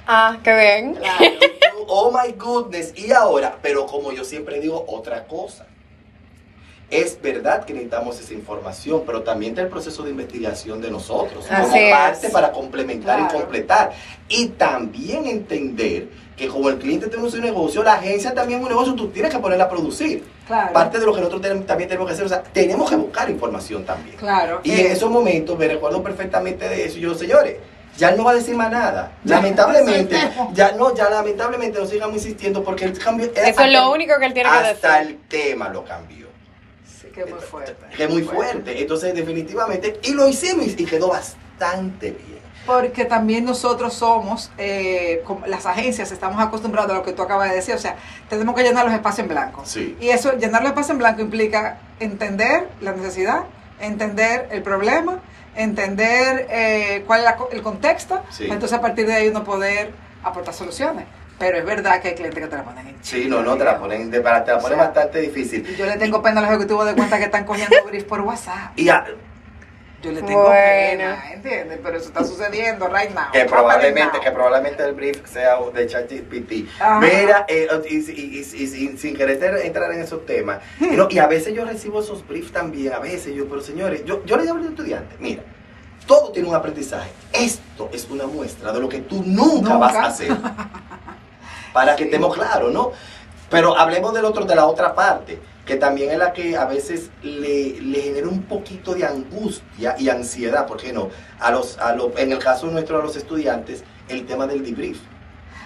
[0.07, 0.95] Ah, qué bien.
[0.95, 1.25] Claro.
[1.87, 5.65] oh my goodness, y ahora, pero como yo siempre digo, otra cosa.
[6.89, 11.45] es verdad que necesitamos esa información, pero también está el proceso de investigación de nosotros,
[11.51, 11.91] Así como es.
[11.93, 13.35] parte para complementar Claro.
[13.35, 13.91] y completar.
[14.29, 18.69] Y también entender que como el cliente tiene un negocio, la agencia también es un
[18.69, 20.23] negocio, tú tienes que ponerla a producir.
[20.47, 20.71] Claro.
[20.71, 23.29] Parte de lo que nosotros tenemos- también tenemos que hacer, o sea, tenemos que buscar
[23.29, 24.15] información también.
[24.15, 24.61] Claro.
[24.63, 26.99] Y eh, en esos momentos me recuerdo perfectamente de eso.
[26.99, 27.57] Y yo, señores,
[27.97, 29.11] ya él no va a decir más nada.
[29.23, 30.17] Lamentablemente,
[30.53, 33.29] ya no, ya lamentablemente no sigamos insistiendo porque el cambio.
[33.35, 35.15] Eso es lo único que él tiene que Hasta decir.
[35.15, 36.27] el tema lo cambió.
[36.85, 37.85] Sí, que es muy fuerte.
[37.95, 38.81] Que es muy fuerte.
[38.81, 42.37] Entonces, definitivamente, y lo hicimos y quedó bastante bien.
[42.65, 47.49] Porque también nosotros somos, eh, como las agencias, estamos acostumbrados a lo que tú acabas
[47.49, 47.95] de decir, o sea,
[48.29, 49.61] tenemos que llenar los espacios en blanco.
[49.65, 49.95] Sí.
[50.01, 53.43] Y eso, llenar los espacios en blanco implica entender la necesidad,
[53.79, 55.21] entender el problema,
[55.57, 58.45] entender eh, cuál es la el contexto, Sí.
[58.45, 59.91] entonces a partir de ahí uno poder
[60.23, 61.05] aportar soluciones.
[61.39, 63.63] Pero es verdad que hay clientes que te la ponen en Sí, no, no, te
[63.63, 65.75] la ponen, te, para- te la O ponen sea, bastante difícil.
[65.77, 68.71] Yo le tengo pena a los ejecutivos de cuenta que están cogiendo brief por WhatsApp.
[68.75, 69.05] Y a-
[70.07, 70.53] Yo le tengo Bueno.
[70.53, 71.79] pena, ¿entiendes?
[71.83, 73.31] Pero eso está sucediendo right now.
[73.33, 74.21] que probablemente now.
[74.23, 76.51] que probablemente el brief sea de ChatGPT.
[77.01, 80.59] Mira, eh, y, y- y- y- y- sin querer entrar en esos temas.
[80.79, 84.05] Y, no, y a veces yo recibo esos briefs también, a veces yo, pero señores,
[84.05, 85.43] yo, yo le digo a los estudiantes, mira,
[86.05, 87.09] todo tiene un aprendizaje.
[87.33, 89.77] Esto es una muestra de lo que tú nunca, Nunca.
[89.77, 90.37] vas a hacer.
[91.73, 92.91] Para que estemos claros, ¿no?
[93.49, 97.11] Pero hablemos del otro, de la otra parte, que también es la que a veces
[97.21, 101.09] le, le genera un poquito de angustia y ansiedad, ¿por qué no?
[101.39, 104.97] A los, a los, en el caso nuestro, a los estudiantes, el tema del debrief.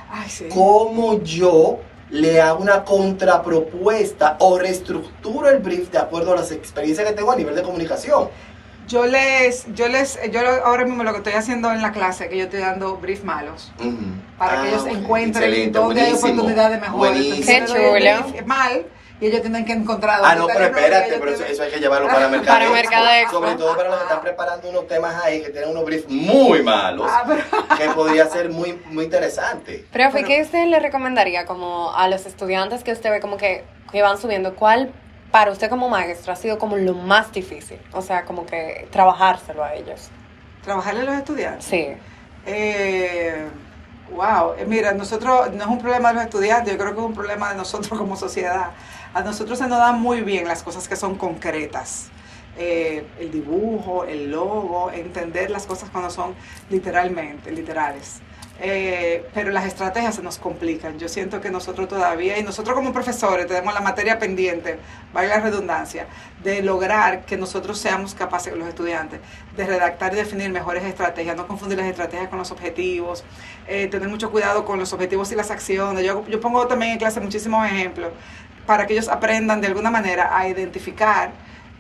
[0.09, 0.47] Ay, sí.
[0.49, 7.07] ¿Cómo yo le hago una contrapropuesta o reestructuro el brief de acuerdo a las experiencias
[7.07, 8.29] que tengo a nivel de comunicación?
[8.87, 12.37] Yo les, yo les, yo ahora mismo lo que estoy haciendo en la clase, que
[12.37, 13.95] yo estoy dando brief malos, Ujú.
[14.37, 17.13] para Ah, que ellos encuentren dónde hay oportunidad de mejora.
[17.13, 17.91] Qué chulo.
[17.93, 18.85] brief mal
[19.21, 22.19] y ellos tienen que encontrar Ah, no, pero espérate, pero eso, hay que llevarlo para
[22.27, 22.71] Para mercadeo.
[22.73, 23.37] Mercadexpo.
[23.39, 26.61] Sobre todo para los que están preparando unos temas ahí que tienen unos briefs muy
[26.63, 29.85] malos, Ah, pero- que podría ser muy, muy interesante.
[29.93, 33.63] Profe, Pero- ¿qué usted le recomendaría como a los estudiantes que usted ve como que,
[33.91, 34.55] que van subiendo?
[34.55, 34.91] ¿Cuál
[35.31, 37.79] para usted como maestro ha sido como lo más difícil?
[37.93, 40.09] O sea, como que trabajárselo a ellos.
[40.63, 41.63] Trabajarle a los estudiantes.
[41.65, 41.87] Sí.
[42.45, 43.45] Eh,
[44.11, 47.05] wow, Eh, mira, nosotros no es un problema de los estudiantes, yo creo que es
[47.05, 48.71] un problema de nosotros como sociedad.
[49.13, 52.07] A nosotros se nos dan muy bien las cosas que son concretas.
[52.57, 56.33] Eh, el dibujo, el logo, entender las cosas cuando son
[56.69, 58.21] literalmente, literales.
[58.63, 60.97] Eh, pero las estrategias se nos complican.
[60.97, 64.77] Yo siento que nosotros todavía, y nosotros como profesores, tenemos la materia pendiente,
[65.13, 66.05] valga la redundancia,
[66.41, 69.19] de lograr que nosotros seamos capaces, los estudiantes,
[69.57, 73.25] de redactar y definir mejores estrategias, no confundir las estrategias con los objetivos,
[73.67, 76.05] eh, tener mucho cuidado con los objetivos y las acciones.
[76.05, 78.11] Yo, yo pongo también en clase muchísimos ejemplos
[78.71, 81.31] para que ellos aprendan de alguna manera a identificar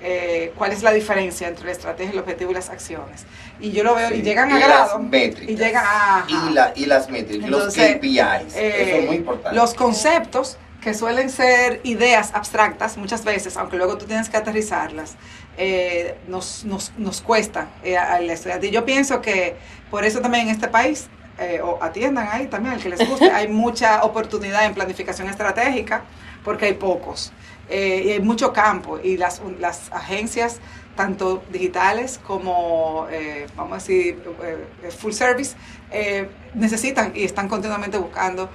[0.03, 3.25] eh, cuál es la diferencia entre la estrategia, el objetivo y las acciones.
[3.61, 4.21] Y yo lo veo, y Sí.
[4.23, 4.99] llegan a las grado.
[4.99, 5.49] métricas.
[5.49, 6.25] Y llegan a...
[6.27, 8.55] Y, la, y las métricas, Entonces, los KPIs.
[8.57, 9.55] eh, eso es muy importante.
[9.55, 15.15] Los conceptos que suelen ser ideas abstractas muchas veces, aunque luego tú tienes que aterrizarlas,
[15.57, 18.67] eh, nos, nos, nos cuesta eh, al estudiante.
[18.67, 19.55] Y yo pienso que
[19.89, 21.07] por eso también en este país,
[21.39, 26.01] eh, o atiendan ahí también al que les guste, hay mucha oportunidad en planificación estratégica
[26.43, 27.31] porque hay pocos.
[27.69, 30.59] Eh, y hay mucho campo y las, las agencias,
[30.95, 35.55] tanto digitales como, eh, vamos a decir, eh, full service,
[35.89, 38.49] eh, necesitan y están continuamente buscando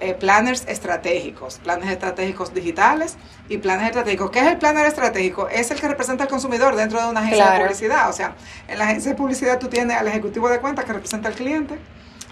[0.00, 3.16] eh, planners estratégicos, planes estratégicos digitales
[3.48, 4.30] y planes estratégicos.
[4.30, 5.48] ¿Qué es el planner estratégico?
[5.48, 7.58] Es el que representa al consumidor dentro de una agencia Claro.
[7.58, 8.10] de publicidad.
[8.10, 8.34] O sea,
[8.68, 11.78] en la agencia de publicidad tú tienes al ejecutivo de cuenta que representa al cliente,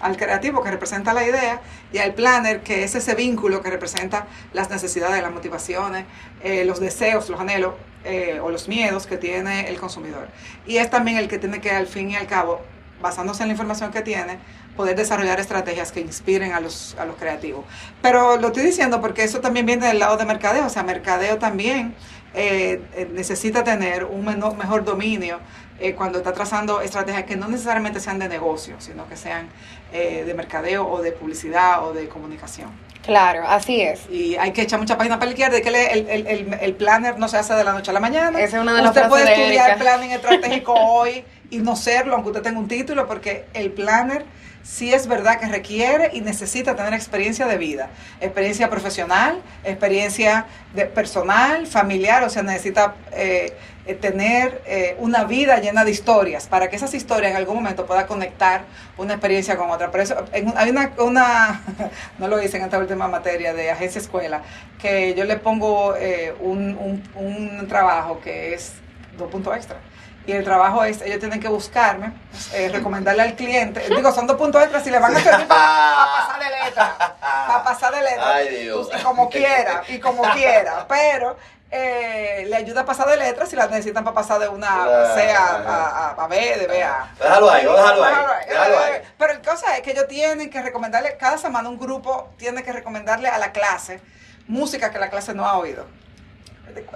[0.01, 1.61] al creativo que representa la idea
[1.93, 6.05] y al planner que es ese vínculo que representa las necesidades, las motivaciones,
[6.43, 10.27] eh, los deseos, los anhelos eh, o los miedos que tiene el consumidor.
[10.65, 12.61] Y es también el que tiene que al fin y al cabo,
[13.01, 14.37] basándose en la información que tiene,
[14.75, 17.65] poder desarrollar estrategias que inspiren a los, a los creativos.
[18.01, 21.37] Pero lo estoy diciendo porque eso también viene del lado de mercadeo, o sea, mercadeo
[21.37, 21.93] también
[22.33, 22.81] eh,
[23.13, 25.39] necesita tener un menor- mejor dominio
[25.81, 29.49] eh, cuando está trazando estrategias que no necesariamente sean de negocio, sino que sean
[29.91, 32.69] eh, de mercadeo o de publicidad o de comunicación.
[33.03, 34.07] Claro, así es.
[34.09, 35.75] Y hay que echar mucha página para la izquierda y que el,
[36.07, 38.39] el, el, el planner no se hace de la noche a la mañana.
[38.39, 42.29] Esa es una de las Usted puede estudiar planning estratégico hoy y no serlo, aunque
[42.29, 44.23] usted tenga un título, porque el planner
[44.63, 50.85] sí es verdad que requiere y necesita tener experiencia de vida, experiencia profesional, experiencia de
[50.85, 53.53] personal, familiar, o sea, necesita eh,
[53.85, 57.85] eh, tener eh, una vida llena de historias para que esas historias en algún momento
[57.85, 58.63] pueda conectar
[58.97, 59.89] una experiencia con otra.
[59.89, 61.61] Por eso hay una, una
[62.19, 64.41] no lo hice en esta última materia de agencia escuela,
[64.79, 65.95] que yo le pongo
[66.39, 68.73] un, un, un trabajo que es
[69.17, 69.77] dos puntos extra
[70.25, 72.13] y el trabajo es, ellos tienen que buscarme,
[72.53, 76.05] eh, recomendarle al cliente, digo, son dos puntos extras si le van a servir para,
[76.05, 78.89] pasar de letra, para pasar de letra, Ay, Dios.
[78.97, 81.37] y como quiera, y como quiera, pero
[81.71, 85.31] eh, le ayuda a pasar de letras si las necesitan para pasar de una C
[85.31, 87.09] a, a, B, de B a...
[87.19, 88.15] Déjalo ahí, déjalo ahí,
[88.47, 89.01] déjalo ahí.
[89.17, 92.73] Pero el cosa es que ellos tienen que recomendarle, cada semana un grupo tiene que
[92.73, 94.01] recomendarle a la clase
[94.47, 95.87] música que la clase no ha oído.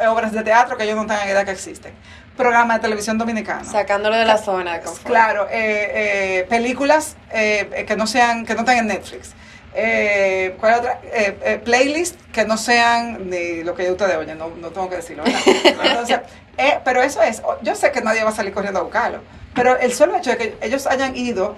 [0.08, 1.96] Obras de teatro que ellos no tengan idea que existen
[2.36, 3.70] programa de televisión dominicano.
[3.70, 5.08] Sacándolo de la zona de confort.
[5.08, 9.34] Claro, eh, eh, películas eh, que no sean, que no estén en Netflix.
[10.58, 11.02] ¿Cuál otra?
[11.66, 15.24] playlist que no sean ni lo que yo ustedes oyen, no, no tengo que decirlo,
[15.84, 16.22] Entonces,
[16.86, 19.20] pero eso es, yo sé que nadie va a salir corriendo a buscarlo,
[19.54, 21.58] pero el solo hecho de que ellos hayan ido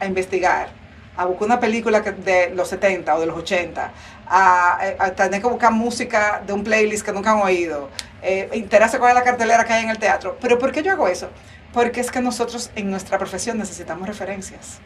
[0.00, 0.70] a investigar,
[1.18, 3.92] a buscar una película de los 70 o de los 80,
[4.26, 7.90] a, a, tener que buscar música de un playlist que nunca han oído,
[8.24, 10.38] eh, interesa cuál es la cartelera que hay en el teatro.
[10.40, 11.28] Pero ¿por qué yo hago eso?
[11.72, 14.78] Porque es que nosotros en nuestra profesión necesitamos referencias.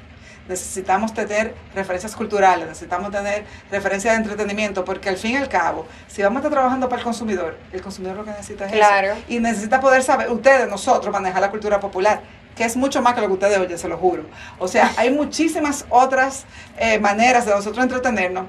[0.48, 5.86] Necesitamos tener referencias culturales, necesitamos tener referencias de entretenimiento, porque al fin y al cabo,
[6.08, 9.12] si vamos a estar trabajando para el consumidor, el consumidor lo que necesita es claro.
[9.12, 9.22] eso.
[9.28, 12.22] Y necesita poder saber, ustedes, nosotros, manejar la cultura popular
[12.56, 14.24] que es mucho más que lo que ustedes oyen, se lo juro.
[14.58, 16.44] O sea, hay muchísimas otras
[16.76, 18.46] eh, maneras de nosotros entretenernos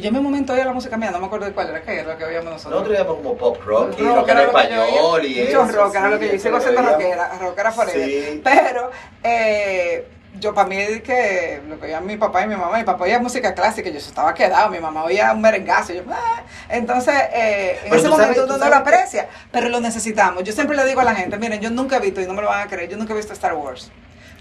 [0.00, 1.82] y yo en mi momento oía la música mía, no me acuerdo de cuál era,
[1.82, 2.72] que era lo que oíamos nosotros.
[2.72, 5.62] Nosotros oíamos como pop rock, y rock, era español y eso.
[5.62, 8.40] Mucho rock, era lo que yo sigo siendo rockera, rockera forever.
[8.42, 8.90] Pero,
[9.22, 10.08] eh,
[10.38, 13.18] yo para mí que lo que oía mi papá y mi mamá, mi papá oía
[13.18, 16.44] música clásica, yo estaba quedado, mi mamá oía un merengazo, yo, ah".
[16.70, 20.44] entonces eh, en ese momento uno no lo aprecia, pero lo necesitamos.
[20.44, 22.40] Yo siempre le digo a la gente, miren, yo nunca he visto, y no me
[22.40, 23.90] lo van a creer, yo nunca he visto Star Wars.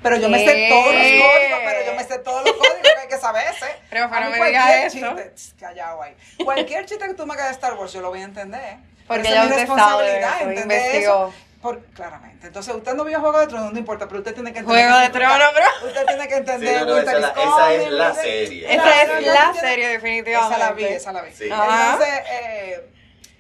[0.02, 3.00] Pero yo me sé todos los códigos, pero yo me sé todos los códigos que
[3.02, 3.66] hay que saberse.
[3.90, 5.16] Pero para no me digas eso.
[5.60, 6.16] Callado ahí.
[6.44, 8.78] Cualquier chiste que tú me hagas de Star Wars, yo lo voy a entender.
[9.08, 11.34] Porque ya es mi responsabilidad, sabe, investigó.
[11.62, 12.48] Por, claramente.
[12.48, 14.86] Entonces, usted no vio Juego de Tronos, no importa, pero usted tiene que entender.
[14.86, 15.88] Juego de Tronos, bro.
[15.90, 16.80] Usted tiene que entender.
[16.80, 18.74] Sí, no, esa, la, esa, es la serie.
[18.74, 20.56] Esa es la serie, definitivamente.
[20.56, 21.32] Esa la vi, esa la vi.
[21.34, 21.44] Sí.
[21.46, 22.90] Entonces, eh,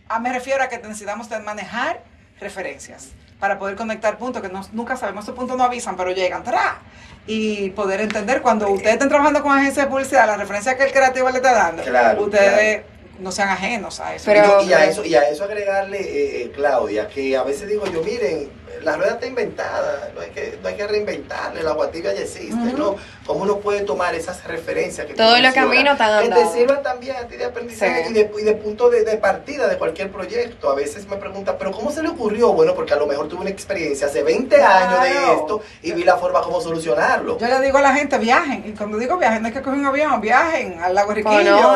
[0.09, 2.01] a, me refiero a que necesitamos manejar
[2.41, 6.43] referencias para poder conectar puntos que nunca sabemos, esos puntos no avisan, pero llegan.
[6.43, 6.79] ¡Tra!
[7.25, 10.91] Y poder entender cuando ustedes estén trabajando con agencia de publicidad, la referencia que el
[10.91, 11.83] creativo le está dando,
[12.23, 12.83] ustedes
[13.19, 14.25] no sean ajenos a eso.
[14.25, 17.85] Pero, y, a eso y a eso agregarle, eh, eh, Claudia, que a veces digo
[17.85, 18.49] yo, miren,
[18.83, 22.73] la rueda está inventada, no hay que, no hay que reinventarle, la guatibia ya existe,
[22.77, 22.95] ¿no?
[23.29, 27.27] ¿Cómo uno puede tomar esas referencias que Todos los caminos Que te sirvan también a
[27.27, 30.67] ti de aprendizaje y, de, y, de, punto de, de, partida de cualquier proyecto.
[30.67, 32.53] A veces me preguntan, ¿pero cómo se le ocurrió?
[32.53, 36.03] Bueno, porque a lo mejor tuve una experiencia hace 20 años de esto y vi
[36.03, 37.37] la forma como solucionarlo.
[37.37, 38.63] Yo le digo a la gente, viajen.
[38.65, 41.69] Y cuando digo viajen, no es que cogen un avión, viajen al lago Riquillo,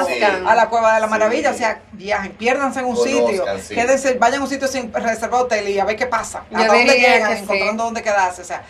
[0.47, 4.41] a la Cueva de la Maravilla, o sea, viajen, piérdanse en un sitio, quédense, vayan
[4.41, 6.45] a un sitio sin reservar hotel y a ver qué pasa.
[6.51, 7.37] ¿A dónde llegan?
[7.37, 8.41] Encontrando dónde quedarse.
[8.41, 8.63] O sea,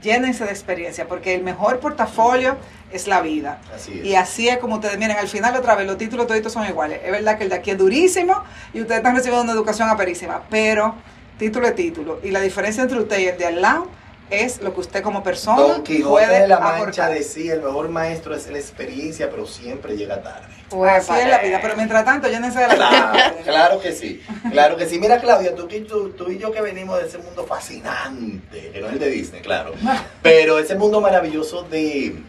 [0.00, 2.56] llénense de experiencia, porque el mejor portafolio
[2.92, 3.60] es la vida.
[4.02, 7.00] Y así es como ustedes, miren, al final otra vez, los títulos todos son iguales.
[7.04, 10.42] Es verdad que el de aquí es durísimo y ustedes están recibiendo una educación aperísima,
[10.48, 10.94] pero
[11.38, 12.20] título es título.
[12.22, 13.88] Y la diferencia entre usted y el de al lado
[14.30, 17.88] es lo que usted como persona Don Quijote puede de la Mancha decía, el mejor
[17.88, 20.46] maestro es la experiencia, pero siempre llega tarde.
[20.68, 24.22] Pues así es la vida, pero mientras tanto llénense de la claro, claro que sí,
[24.50, 24.98] claro que sí.
[24.98, 28.88] Mira Claudia, tú, tú, tú, y yo que venimos de ese mundo fascinante, que no
[28.88, 29.72] es el de Disney, claro,
[30.22, 32.22] pero ese mundo maravilloso de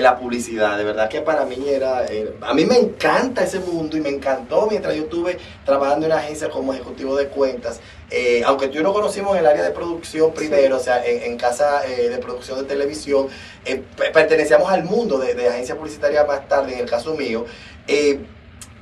[0.00, 0.76] la publicidad.
[0.78, 4.08] De verdad que para mí era, eh, a mí me encanta ese mundo y me
[4.08, 7.80] encantó mientras yo estuve trabajando en una agencia como ejecutivo de cuentas.
[8.10, 11.04] Eh, aunque tú y yo nos conocimos en el área de producción primero, o sea,
[11.04, 13.28] en, casa eh, de producción de televisión,
[14.12, 17.46] pertenecíamos al mundo de, de, agencia publicitaria más tarde, en el caso mío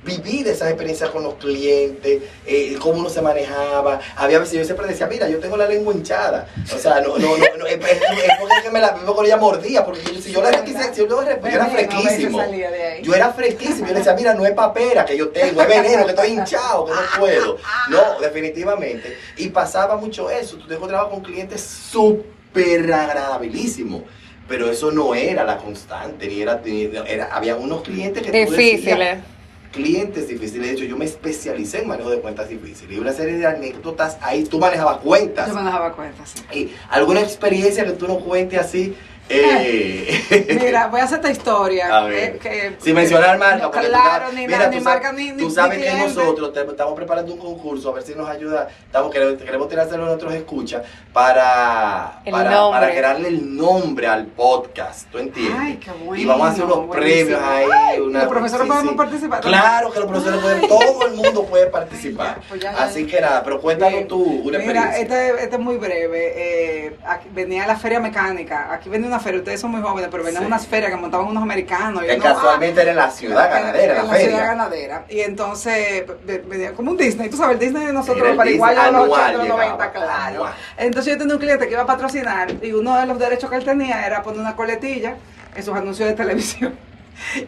[0.04, 4.00] vivir esas experiencias con los clientes, eh, cómo uno se manejaba.
[4.16, 6.48] Había veces yo siempre decía, mira, yo tengo la lengua hinchada.
[6.74, 7.78] O sea, no, no, no, no es,
[8.38, 12.42] porque me la con ella mordía, porque si yo la si yo, yo, era fresquísimo.
[13.02, 13.86] Yo era fresquísimo.
[13.86, 16.84] Yo le decía, mira, no es papera que yo tengo, es veneno, que estoy hinchado,
[16.84, 17.58] que no puedo.
[17.88, 19.16] No, definitivamente.
[19.38, 20.56] Y pasaba mucho eso.
[20.56, 24.02] Tú tengo trabajo con clientes súper agradabilísimos
[24.46, 26.60] pero eso no era la constante, ni era,
[27.06, 29.20] era había unos clientes que difíciles
[29.74, 30.68] clientes difíciles.
[30.68, 32.96] De hecho, yo me especialicé en manejo de cuentas difíciles.
[32.96, 34.44] Y una serie de anécdotas ahí.
[34.44, 35.48] Tú manejabas cuentas.
[35.48, 36.58] Yo manejaba cuentas, sí.
[36.58, 38.94] Y alguna experiencia que tú nos cuentes así.
[39.28, 41.96] Eh, Mira, voy a hacer esta historia.
[41.96, 42.37] A ver.
[42.37, 45.38] eh, que- Sin mencionar marca, porque claro, ni, mira, tú ni sabes- marca ni, ni
[45.38, 48.68] Tú sabes que nosotros te- estamos preparando un concurso, a ver si nos ayuda.
[48.87, 50.82] Estamos, queremos, queremos tirárselo a nuestros escuchas
[51.12, 52.80] para, El para, nombre.
[52.80, 55.08] para crearle el nombre al podcast.
[55.10, 55.56] ¿Tú entiendes?
[55.58, 56.22] Ay, qué bueno.
[56.22, 57.38] Y vamos a hacer unos buenísimo.
[57.38, 58.00] premios ahí.
[58.00, 58.96] Una- los profesores sí, podemos sí.
[58.98, 59.40] participar.
[59.40, 62.37] Claro que los profesores pueden, todo el mundo puede participar.
[62.38, 62.84] Ay, pues ya, ya.
[62.84, 64.08] Así que nada, pero cuéntanos Bien.
[64.08, 65.00] tú una Mira, experiencia.
[65.28, 66.32] este, este es muy breve.
[66.37, 68.72] Eh, aquí- venía a la feria mecánica.
[68.72, 70.46] Aquí venía una feria, ustedes son muy jóvenes, pero venían Sí.
[70.46, 72.03] unas ferias que montaban unos americanos.
[72.09, 74.27] ah, casualmente era en la ciudad ganadera, en la, la feria.
[74.29, 75.05] ciudad ganadera.
[75.09, 77.29] Y entonces ve- venía como un Disney.
[77.29, 79.92] Tú sabes, el Disney de nosotros, para igual a los anual 80, los llegaba, 90,
[79.92, 80.12] claro.
[80.37, 80.53] anual.
[80.77, 83.57] Entonces yo tenía un cliente que iba a patrocinar y uno de los derechos que
[83.57, 85.14] él tenía era poner una coletilla
[85.55, 86.74] en sus anuncios de televisión.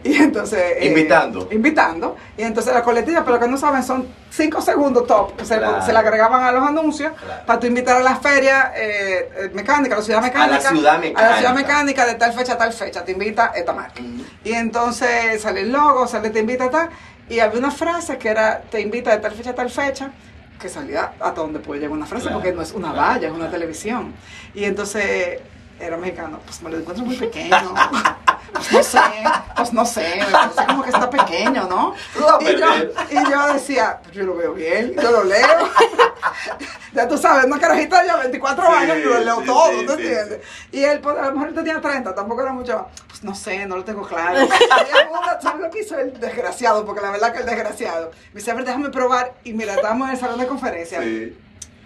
[0.05, 0.61] Y entonces...
[0.79, 1.49] eh, Invitando.
[1.51, 2.17] invitando.
[2.37, 5.83] Y entonces la coletilla, pero que no saben, son cinco segundos top se, Claro.
[5.85, 7.43] se le agregaban a los anuncios Claro.
[7.47, 10.61] para tú invitar a la feria eh, eh, mecánica, a la ciudad mecánica.
[10.71, 11.37] ciudad A la mecánica.
[11.39, 13.05] ciudad mecánica de tal fecha a tal fecha.
[13.05, 14.01] Te invita esta marca.
[14.45, 16.89] Y entonces sale el logo, sale te invita a tal.
[17.29, 20.11] Y había una frase que era te invita de tal fecha a tal fecha.
[20.61, 23.35] Que salía hasta donde puede llegar una frase, Claro, porque no es una valla, es
[23.35, 24.15] una televisión.
[24.55, 25.41] Y entonces
[25.79, 27.75] era mexicano, pues me lo encuentro muy pequeño.
[28.53, 29.01] Pues no sé,
[29.57, 31.95] pues no sé, me parece como que está pequeño, ¿no?
[32.41, 32.67] Y yo,
[33.11, 35.69] y yo decía, pues yo lo veo bien, yo lo leo.
[36.93, 39.77] ya tú sabes, una carajita ya 24 Sí, años, yo lo leo sí, todo, ¿tú
[39.97, 40.41] sí, entiendes?
[40.73, 42.87] Y él, pues, a lo mejor él tenía 30, tampoco era mucho.
[43.09, 44.41] Pues no sé, no lo tengo claro.
[44.47, 46.85] Y ¿Sabes lo que hizo el desgraciado?
[46.85, 48.11] Porque la verdad que el desgraciado.
[48.33, 49.35] Me dice, a ver, déjame probar.
[49.45, 51.03] Y mira, estábamos en el salón de conferencia.
[51.03, 51.37] Sí.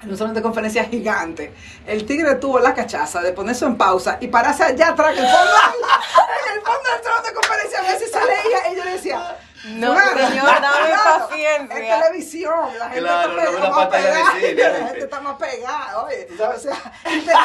[0.03, 1.55] En un salón de conferencia gigante.
[1.87, 5.31] El tigre tuvo la cachaza de ponerse en pausa y pararse allá atrás, en el
[5.31, 8.73] fondo, en el fondo del salón de conferencia, a ver si se leía.
[8.73, 11.79] Y yo le decía, No, "Fulano, señor, dame claro, paciencia".
[11.79, 16.03] Es televisión, la gente Claro, está no más de pegada, la gente está más pegada,
[16.05, 16.29] oye.
[16.33, 16.93] O sea,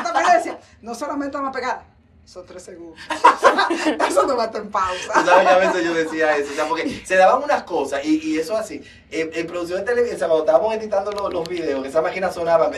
[0.03, 1.83] también decía, no solamente está más pegada,
[2.25, 2.99] son tres segundos.
[4.09, 5.13] Eso no estar en pausa.
[5.13, 8.03] Tú sabes que a veces yo decía eso, o sea, porque se daban unas cosas
[8.03, 8.81] y, y eso así.
[9.11, 12.71] En, producción de televisión, cuando estábamos editando los, los videos, esa máquina sonaba,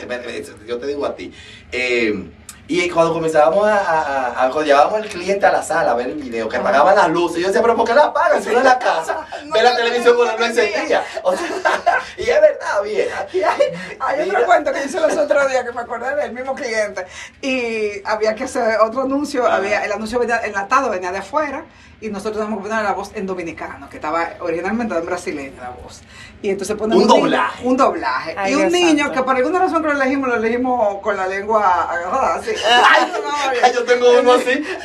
[0.68, 1.34] yo te digo a ti.
[1.72, 2.30] eh,
[2.68, 5.94] y cuando comenzábamos a, a, a- a- cuando llevábamos al cliente a la sala a
[5.94, 8.50] ver el video, que apagaban las luces, yo decía, pero ¿por qué la apagan si
[8.50, 9.26] no en la casa?
[9.48, 11.04] No, Ve la no, televisión no, cuando no encendía.
[11.24, 11.48] O sea,
[12.18, 13.26] y es verdad, vieja.
[13.32, 13.62] Y hay,
[14.00, 17.06] hay otro cuento que hice los otros días que me acordé del mismo cliente.
[17.42, 19.46] Y había que hacer otro anuncio.
[19.46, 19.56] Ajá.
[19.58, 21.64] Había, el anuncio venía enlatado, venía de afuera.
[22.02, 25.70] Y nosotros teníamos que poner la voz en dominicano, que estaba originalmente en brasileño la
[25.70, 26.02] voz.
[26.44, 27.66] Y entonces ponemos Un doblaje.
[27.66, 28.36] un doblaje.
[28.38, 29.14] Ay, y un niño santo.
[29.14, 32.52] que por alguna razón que lo elegimos, lo elegimos con la lengua agarrada así.
[33.64, 34.64] Ay, yo tengo uno así.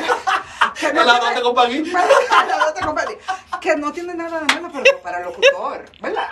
[0.78, 1.82] Que la compañía.
[2.80, 3.14] no competí.
[3.60, 6.28] Que no tiene nada de malo, pero para locutor, ¿verdad?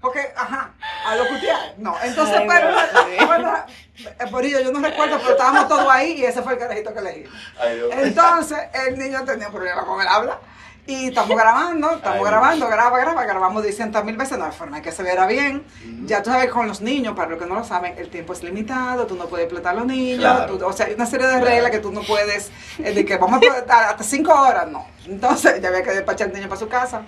[0.00, 0.70] Porque, ajá,
[1.04, 1.96] a locutear, no.
[2.02, 3.64] Entonces, Ay, pero, bueno,
[3.96, 7.00] eh, Borillo, yo no recuerdo, pero estábamos todos ahí y ese fue el carajito que
[7.00, 7.24] elegí.
[7.58, 7.90] Ay, Dios.
[7.92, 10.38] Entonces, el niño tenía problema con el habla.
[10.88, 14.78] Y estamos grabando, estamos Ay, grabando, graba, graba, grabamos 200 mil veces, no hay forma
[14.78, 15.62] de que se viera bien.
[16.06, 18.42] Ya tú sabes, con los niños, para los que no lo saben, el tiempo es
[18.42, 20.56] limitado, tú no puedes explotar a los niños, Claro.
[20.56, 21.44] tú- o sea, hay una serie de Claro.
[21.46, 24.86] reglas que tú no puedes, eh, de que vamos a estar hasta 5 horas, no.
[25.06, 27.02] Entonces, ya había que despachar al niño para su casa,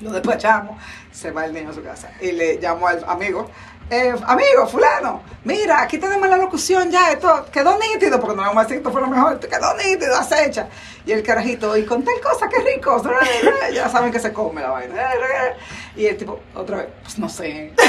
[0.00, 3.48] lo despachamos, se va el niño a su casa y le llamo al amigo.
[3.88, 8.56] Eh, amigo, fulano, mira, aquí tenemos la locución ya, esto quedó nítido, porque no vamos
[8.56, 10.68] a decir esto fue lo mejor, quedó nítido, acecha.
[11.04, 13.00] Y el carajito, y con tal cosa, qué rico,
[13.72, 14.94] ya saben que se come la vaina.
[15.94, 17.72] Y el tipo, otra vez, pues no sé.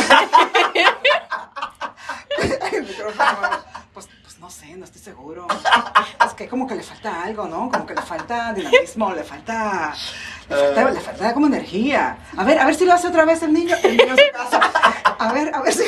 [2.72, 3.50] El micrófono,
[3.94, 5.48] pues, pues no sé, no estoy seguro.
[6.24, 7.72] Es que como que le falta algo, ¿no?
[7.72, 9.96] Como que le falta dinamismo, le falta,
[10.48, 12.18] le falta, le falta como energía.
[12.38, 14.32] A ver, a ver si lo hace otra vez el niño, el niño en su
[14.32, 14.60] casa.
[15.20, 15.84] A ver, a ver si...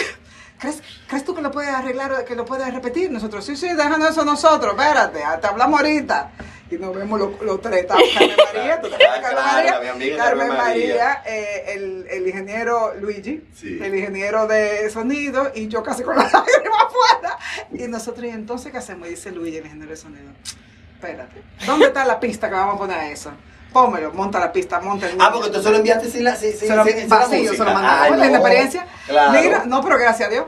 [0.60, 3.10] ¿Crees, ¿Crees tú que lo puedes arreglar, que lo puedes repetir?
[3.10, 6.32] Nosotros, sí, sí, déjanos eso nosotros, espérate, te hablamos ahorita.
[6.70, 9.72] Y nos vemos los, los tres, estamos Carmen María, ¿tú te de Carmen María?
[9.72, 10.58] Carmen Carmen María.
[10.58, 13.80] María, eh, el, el ingeniero Luigi, Sí.
[13.82, 17.38] el ingeniero de sonido, y yo casi con la lágrima afuera.
[17.72, 19.08] Y nosotros, ¿y entonces qué hacemos?
[19.08, 20.30] Y dice Luigi, el ingeniero de sonido,
[20.96, 23.32] espérate, ¿dónde está la pista que vamos a poner a eso?
[23.74, 26.52] Pómelo, monta la pista, monta el Ah, porque tú se lo enviaste sin la, sin,
[26.58, 27.64] sin, se lo, sin- vacío, se música.
[27.66, 28.02] lo mandamos.
[28.02, 28.26] Ay, la no.
[28.26, 28.88] inexperiencia.
[29.08, 29.32] Claro.
[29.42, 30.46] Mira, no, pero gracias a Dios.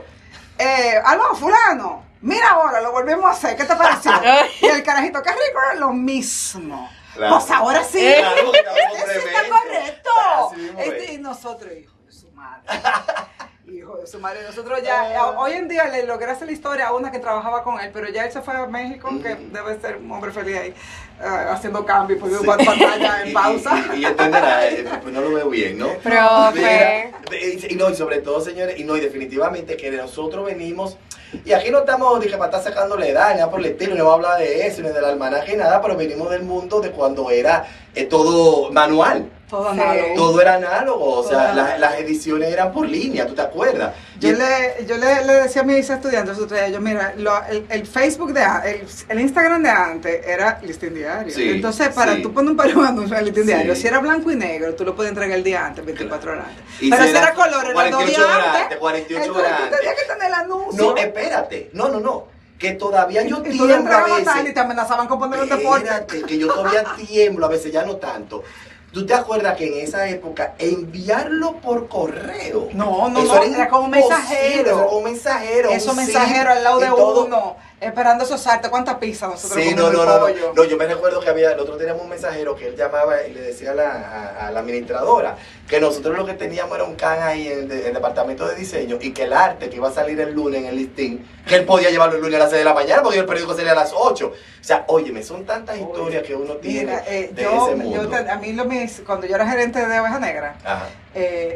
[0.58, 4.10] Eh, aló, fulano, mira ahora, lo volvemos a hacer, ¿qué te pareció?
[4.62, 6.90] Y el carajito, qué rico, era lo mismo.
[7.14, 7.36] Claro.
[7.38, 8.12] Pues ahora sí.
[8.18, 8.54] Claro, con
[9.10, 10.10] Eso está correcto.
[10.50, 11.10] Así mismo Este, es.
[11.12, 12.62] y nosotros, hijo de su madre.
[13.92, 15.34] Hijo de su madre, nosotros ya, Ah.
[15.38, 18.08] hoy en día le logré hacer la historia a una que trabajaba con él, pero
[18.08, 19.42] ya él se fue a México, que Ujú.
[19.52, 22.64] debe ser un hombre feliz ahí, eh, haciendo cambios, poniendo Sí.
[22.66, 23.84] pantalla en pausa.
[23.94, 25.88] Y, y entenderá, eh, pues no lo veo bien, ¿no?
[26.02, 27.12] Profe.
[27.68, 30.96] Y, no, y sobre todo, señores, y no, y definitivamente que nosotros venimos,
[31.44, 34.04] y aquí no estamos, dije, para estar sacándole edad, ni nada por el estilo, no
[34.06, 36.90] vamos a hablar de eso, ni del almanaque, ni nada, pero venimos del mundo de
[36.92, 39.30] cuando era eh, todo manual.
[39.50, 39.80] Todo Sí.
[39.80, 40.14] análogo.
[40.16, 43.81] Todo era análogo, o sea, las ediciones eran por línea, ¿tú te acuerdas?
[44.18, 47.44] Yo, Y- le, yo le, le decía a mis estudiantes otro día, yo mira, lo-
[47.46, 51.32] el, el Facebook de el, el Instagram de antes era listín diario.
[51.34, 52.22] Sí, Entonces, para sí.
[52.22, 53.48] tú poner un anuncio en el listín Sí.
[53.48, 56.46] diario, si era blanco y negro, tú lo puedes entregar el día antes, 24 horas
[56.48, 56.64] antes.
[56.80, 58.62] Y Pero si era era color, era dos 48 días antes.
[58.62, 59.78] antes, 48 Entonces, horas antes.
[59.80, 60.84] tenías que tener el anuncio.
[60.84, 62.26] No, espérate, no, no, no,
[62.58, 64.32] que todavía yo tiemblo a veces.
[64.48, 65.84] y te amenazaban con poner un deporte.
[65.88, 68.44] Espérate, que yo todavía tiemblo, a veces ya no tanto.
[68.92, 72.68] ¿Tú te acuerdas que en esa época enviarlo por correo?
[72.74, 74.70] No, no, Eso no, era como un imposible, mensajero.
[74.78, 75.70] Era como mensajero.
[75.70, 77.24] Eso mensajero al lado de todo.
[77.24, 78.70] uno, esperando esos saltos.
[78.70, 81.78] ¿Cuántas pizzas nosotros Sí, no, no, no, no, no, yo me recuerdo que había, nosotros
[81.78, 85.36] teníamos un mensajero que él llamaba y le decía a la, a- a la administradora
[85.68, 88.54] que nosotros lo que teníamos era un can ahí en el, de- el departamento de
[88.56, 91.54] diseño y que el arte que iba a salir el lunes en el listín, que
[91.54, 93.72] él podía llevarlo el lunes a las 6 de la mañana porque el periódico salía
[93.72, 94.26] a las 8.
[94.26, 94.34] O
[94.64, 98.10] sea, óyeme, son tantas historias que uno tiene Mira, eh, de yo, ese mundo.
[98.10, 100.56] yo a mí lo mis, cuando yo era gerente de Oveja Negra,
[101.14, 101.54] eh,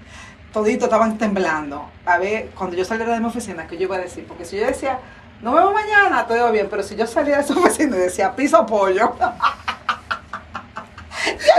[0.52, 1.90] toditos estaban temblando.
[2.06, 4.24] A ver, cuando yo saliera de mi oficina, ¿qué yo iba a decir?
[4.26, 4.98] Porque si yo decía,
[5.42, 8.64] no vemos mañana, todo bien, pero si yo salía de esa oficina y decía, piso
[8.64, 9.14] pollo,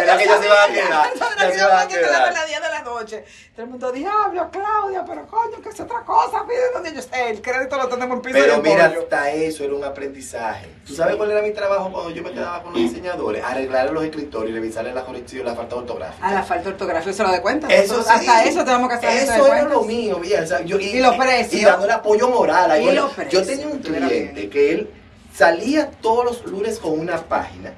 [0.03, 0.89] Era que ya se iban a quedar.
[0.89, 2.33] Ya yo se me iban a quedar.
[2.33, 3.25] las 10 de la noche.
[3.55, 6.45] Todo el mundo, diablo, Claudia, pero coño, que es otra cosa.
[6.47, 7.29] Pide donde yo esté.
[7.29, 10.67] El crédito lo tenemos en piso Pero mira, hasta eso era un aprendizaje.
[10.87, 13.43] ¿Tú sabes cuál era mi trabajo cuando yo me quedaba con los diseñadores?
[13.43, 16.27] Arreglarle los escritores y revisarle la corrección, la falta ortográfica.
[16.27, 17.67] A la falta de ortografía se lo de cuenta.
[17.67, 18.09] Eso sí.
[18.09, 19.23] Hasta eso tenemos que hacer.
[19.23, 20.21] Eso era lo mío,
[20.65, 21.61] yo- Y los precios.
[21.61, 22.81] Y dándole apoyo moral.
[22.81, 24.49] Y los yo precios, tenía un cliente bien.
[24.49, 24.89] que él
[25.33, 27.73] salía todos los lunes con una página,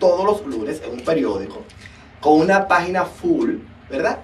[0.00, 1.62] todos los lunes en un periódico,
[2.20, 4.18] con una página full, ¿verdad?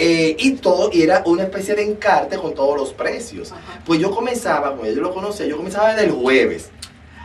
[0.00, 3.52] Eh, y todo, y era una especie de encarte con todos los precios.
[3.52, 3.80] Ajá.
[3.84, 6.70] Pues yo comenzaba, como yo lo conocía, yo comenzaba desde el jueves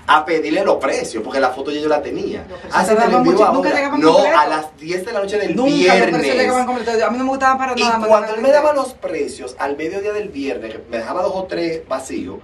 [0.06, 2.44] a pedirle los precios, porque la foto ya yo la tenía.
[2.46, 3.54] Precios Ah, te mucho- ahora.
[3.54, 6.52] nunca No, a las 10 de la noche del Nunca viernes.
[6.66, 7.02] completos.
[7.04, 8.00] A mí no me gustaban para Y nada.
[8.00, 11.44] me cuando él me daba los precios al mediodía del viernes, me dejaba dos o
[11.44, 12.40] tres vacíos,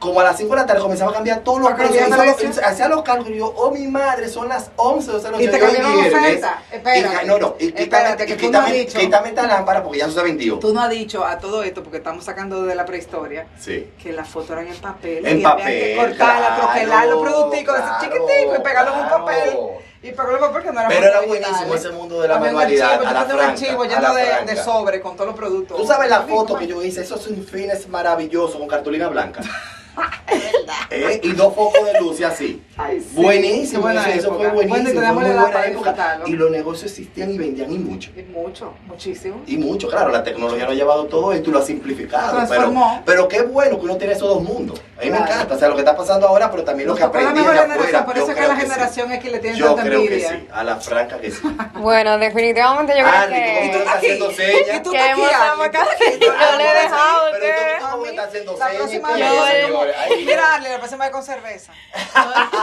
[0.00, 2.58] como a las 5 de la tarde comenzaba a cambiar todos los ¿Para precios.
[2.64, 5.44] hacía los cálculos y yo, oh mi madre, son las 11 de la noche.
[5.44, 6.62] Y te cambiaron oferta.
[6.72, 7.26] Espérate.
[7.26, 8.98] no, no, y quítame, Espérate, que y tú no has quítame, dicho.
[8.98, 10.58] quítame esta lámpara porque ya se vendió.
[10.58, 13.90] Tú no has dicho a todo esto, porque estamos sacando de la prehistoria, Sí.
[14.02, 15.26] que las fotos eran en papel.
[15.26, 18.92] En y había que papel, cortarla, claro, troquelar los producticos, claro, así chiquitico, y pegarlo
[18.94, 19.58] en un papel.
[20.02, 23.00] Y pegarlo en papel que no era Pero era buenísimo ese mundo de la manualidad,
[23.02, 25.76] yo tenía un archivo lleno de, de sobre con todos los productos.
[25.76, 29.42] Tú sabes la foto que yo hice, esos fines maravillosos con cartulina blanca.
[30.90, 31.20] ¿Eh?
[31.22, 32.62] Y dos focos de luz y así.
[32.82, 33.08] Ay, sí.
[33.12, 34.54] Buenísimo, buena eso, eso fue época.
[34.54, 34.84] buenísimo.
[35.00, 36.20] Bueno, fue muy la buena época.
[36.26, 38.10] Y los negocios existían y vendían y mucho.
[38.16, 39.42] Y mucho, muchísimo.
[39.46, 42.36] Y mucho, claro, la tecnología lo ha llevado todo esto y lo ha simplificado.
[42.36, 43.02] Pero, transformó.
[43.04, 44.80] pero qué bueno que uno tiene esos dos mundos.
[44.98, 45.32] A mí me Claro.
[45.32, 47.54] encanta, o sea, lo que está pasando ahora, pero también lo que aprendí de mejor
[47.56, 47.72] afuera.
[47.74, 48.66] generación, por Yo eso es que creo la sí.
[48.66, 50.28] generación X le tiene Yo tanta creo que envidia.
[50.30, 51.40] sí, a la franca que sí.
[51.74, 53.78] Bueno, definitivamente yo creo ¿cómo tú que...
[53.78, 54.76] estás haciendo señas?
[54.76, 55.18] Y tú Que estás
[55.64, 56.18] estás aquí.
[56.20, 58.72] Yo le he dejado Pero que- tú, ¿cómo estás haciendo señas?
[58.76, 59.32] próxima ¿Qué vez,
[59.64, 61.72] es, Yo- Mira, la próxima vez con cerveza.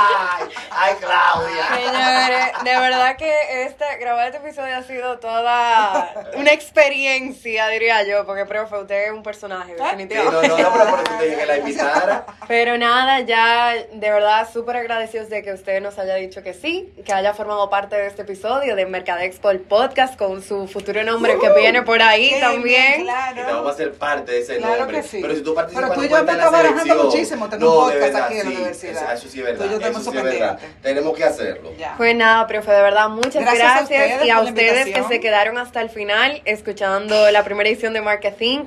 [0.10, 1.68] Ay, ay, Claudia.
[1.76, 8.26] Señores, de verdad que este, grabar este episodio ha sido toda una experiencia, diría yo,
[8.26, 10.48] porque, profe, usted es un personaje, Sí, no, definitivamente.
[10.48, 12.26] no, no, pero por eso te dije que la invitara.
[12.48, 16.94] Pero nada, ya de verdad súper agradecidos de que usted nos haya dicho que sí,
[17.06, 21.38] que haya formado parte de este episodio de Mercadexpo, el podcast, con su futuro nombre
[21.40, 23.02] que viene por ahí Qué también.
[23.02, 23.78] Y te vamos a Claro.
[23.78, 25.02] ser parte de ese Claro nombre.
[25.02, 25.20] que sí.
[25.22, 27.06] Pero si tú participas Pero tú y no yo en la selección.
[27.06, 29.04] muchísimo, tener un No, de podcast verdad, aquí en la sí, universidad.
[29.04, 29.66] Eso, eso sí es verdad.
[29.66, 30.60] Tú y yo eso sí es verdad.
[30.82, 31.72] Tenemos que hacerlo.
[31.78, 31.94] Ya.
[31.98, 33.80] Pues nada, profe, de verdad, muchas Gracias gracias.
[33.80, 37.94] a ustedes y a ustedes que se quedaron hasta el final escuchando la primera edición
[37.94, 38.66] de Marketing.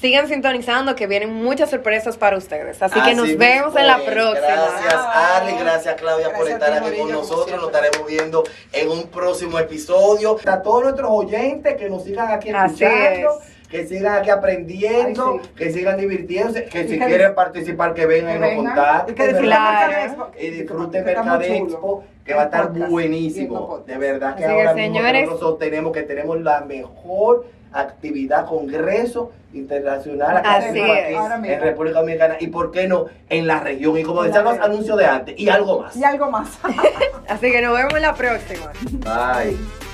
[0.00, 2.80] Sigan sintonizando que vienen muchas sorpresas para ustedes.
[2.80, 4.46] Así, que nos vemos en la próxima.
[4.46, 5.52] Gracias, Arly.
[5.58, 7.56] Gracias, Claudia, por Gracias estar ti, aquí con nosotros.
[7.56, 10.38] Nos estaremos viendo en un próximo episodio.
[10.46, 13.40] A todos nuestros oyentes que nos sigan aquí Así escuchando.
[13.40, 13.57] es.
[13.68, 15.50] Que sigan aquí aprendiendo, Ay, sí.
[15.56, 19.12] que sigan divirtiéndose, que Y si que quieren participar, que vengan y nos contacten.
[19.12, 19.50] y que disfruten.
[19.50, 20.30] Claro.
[20.40, 21.14] Y disfruten que.
[21.14, 22.04] Mercadexpo,
[22.34, 23.84] va a estar podcast, buenísimo.
[23.86, 28.46] De verdad que Así que, ahora mismo señores- nosotros sostenemos que tenemos la mejor actividad,
[28.46, 31.30] congreso internacional Así académico es.
[31.30, 34.58] aquí en República Dominicana y por qué no en la región y como decían los
[34.58, 35.94] anuncios de antes y algo más.
[35.94, 36.58] Y algo más.
[37.28, 38.72] Así que nos vemos en la próxima.
[39.04, 39.87] Bye.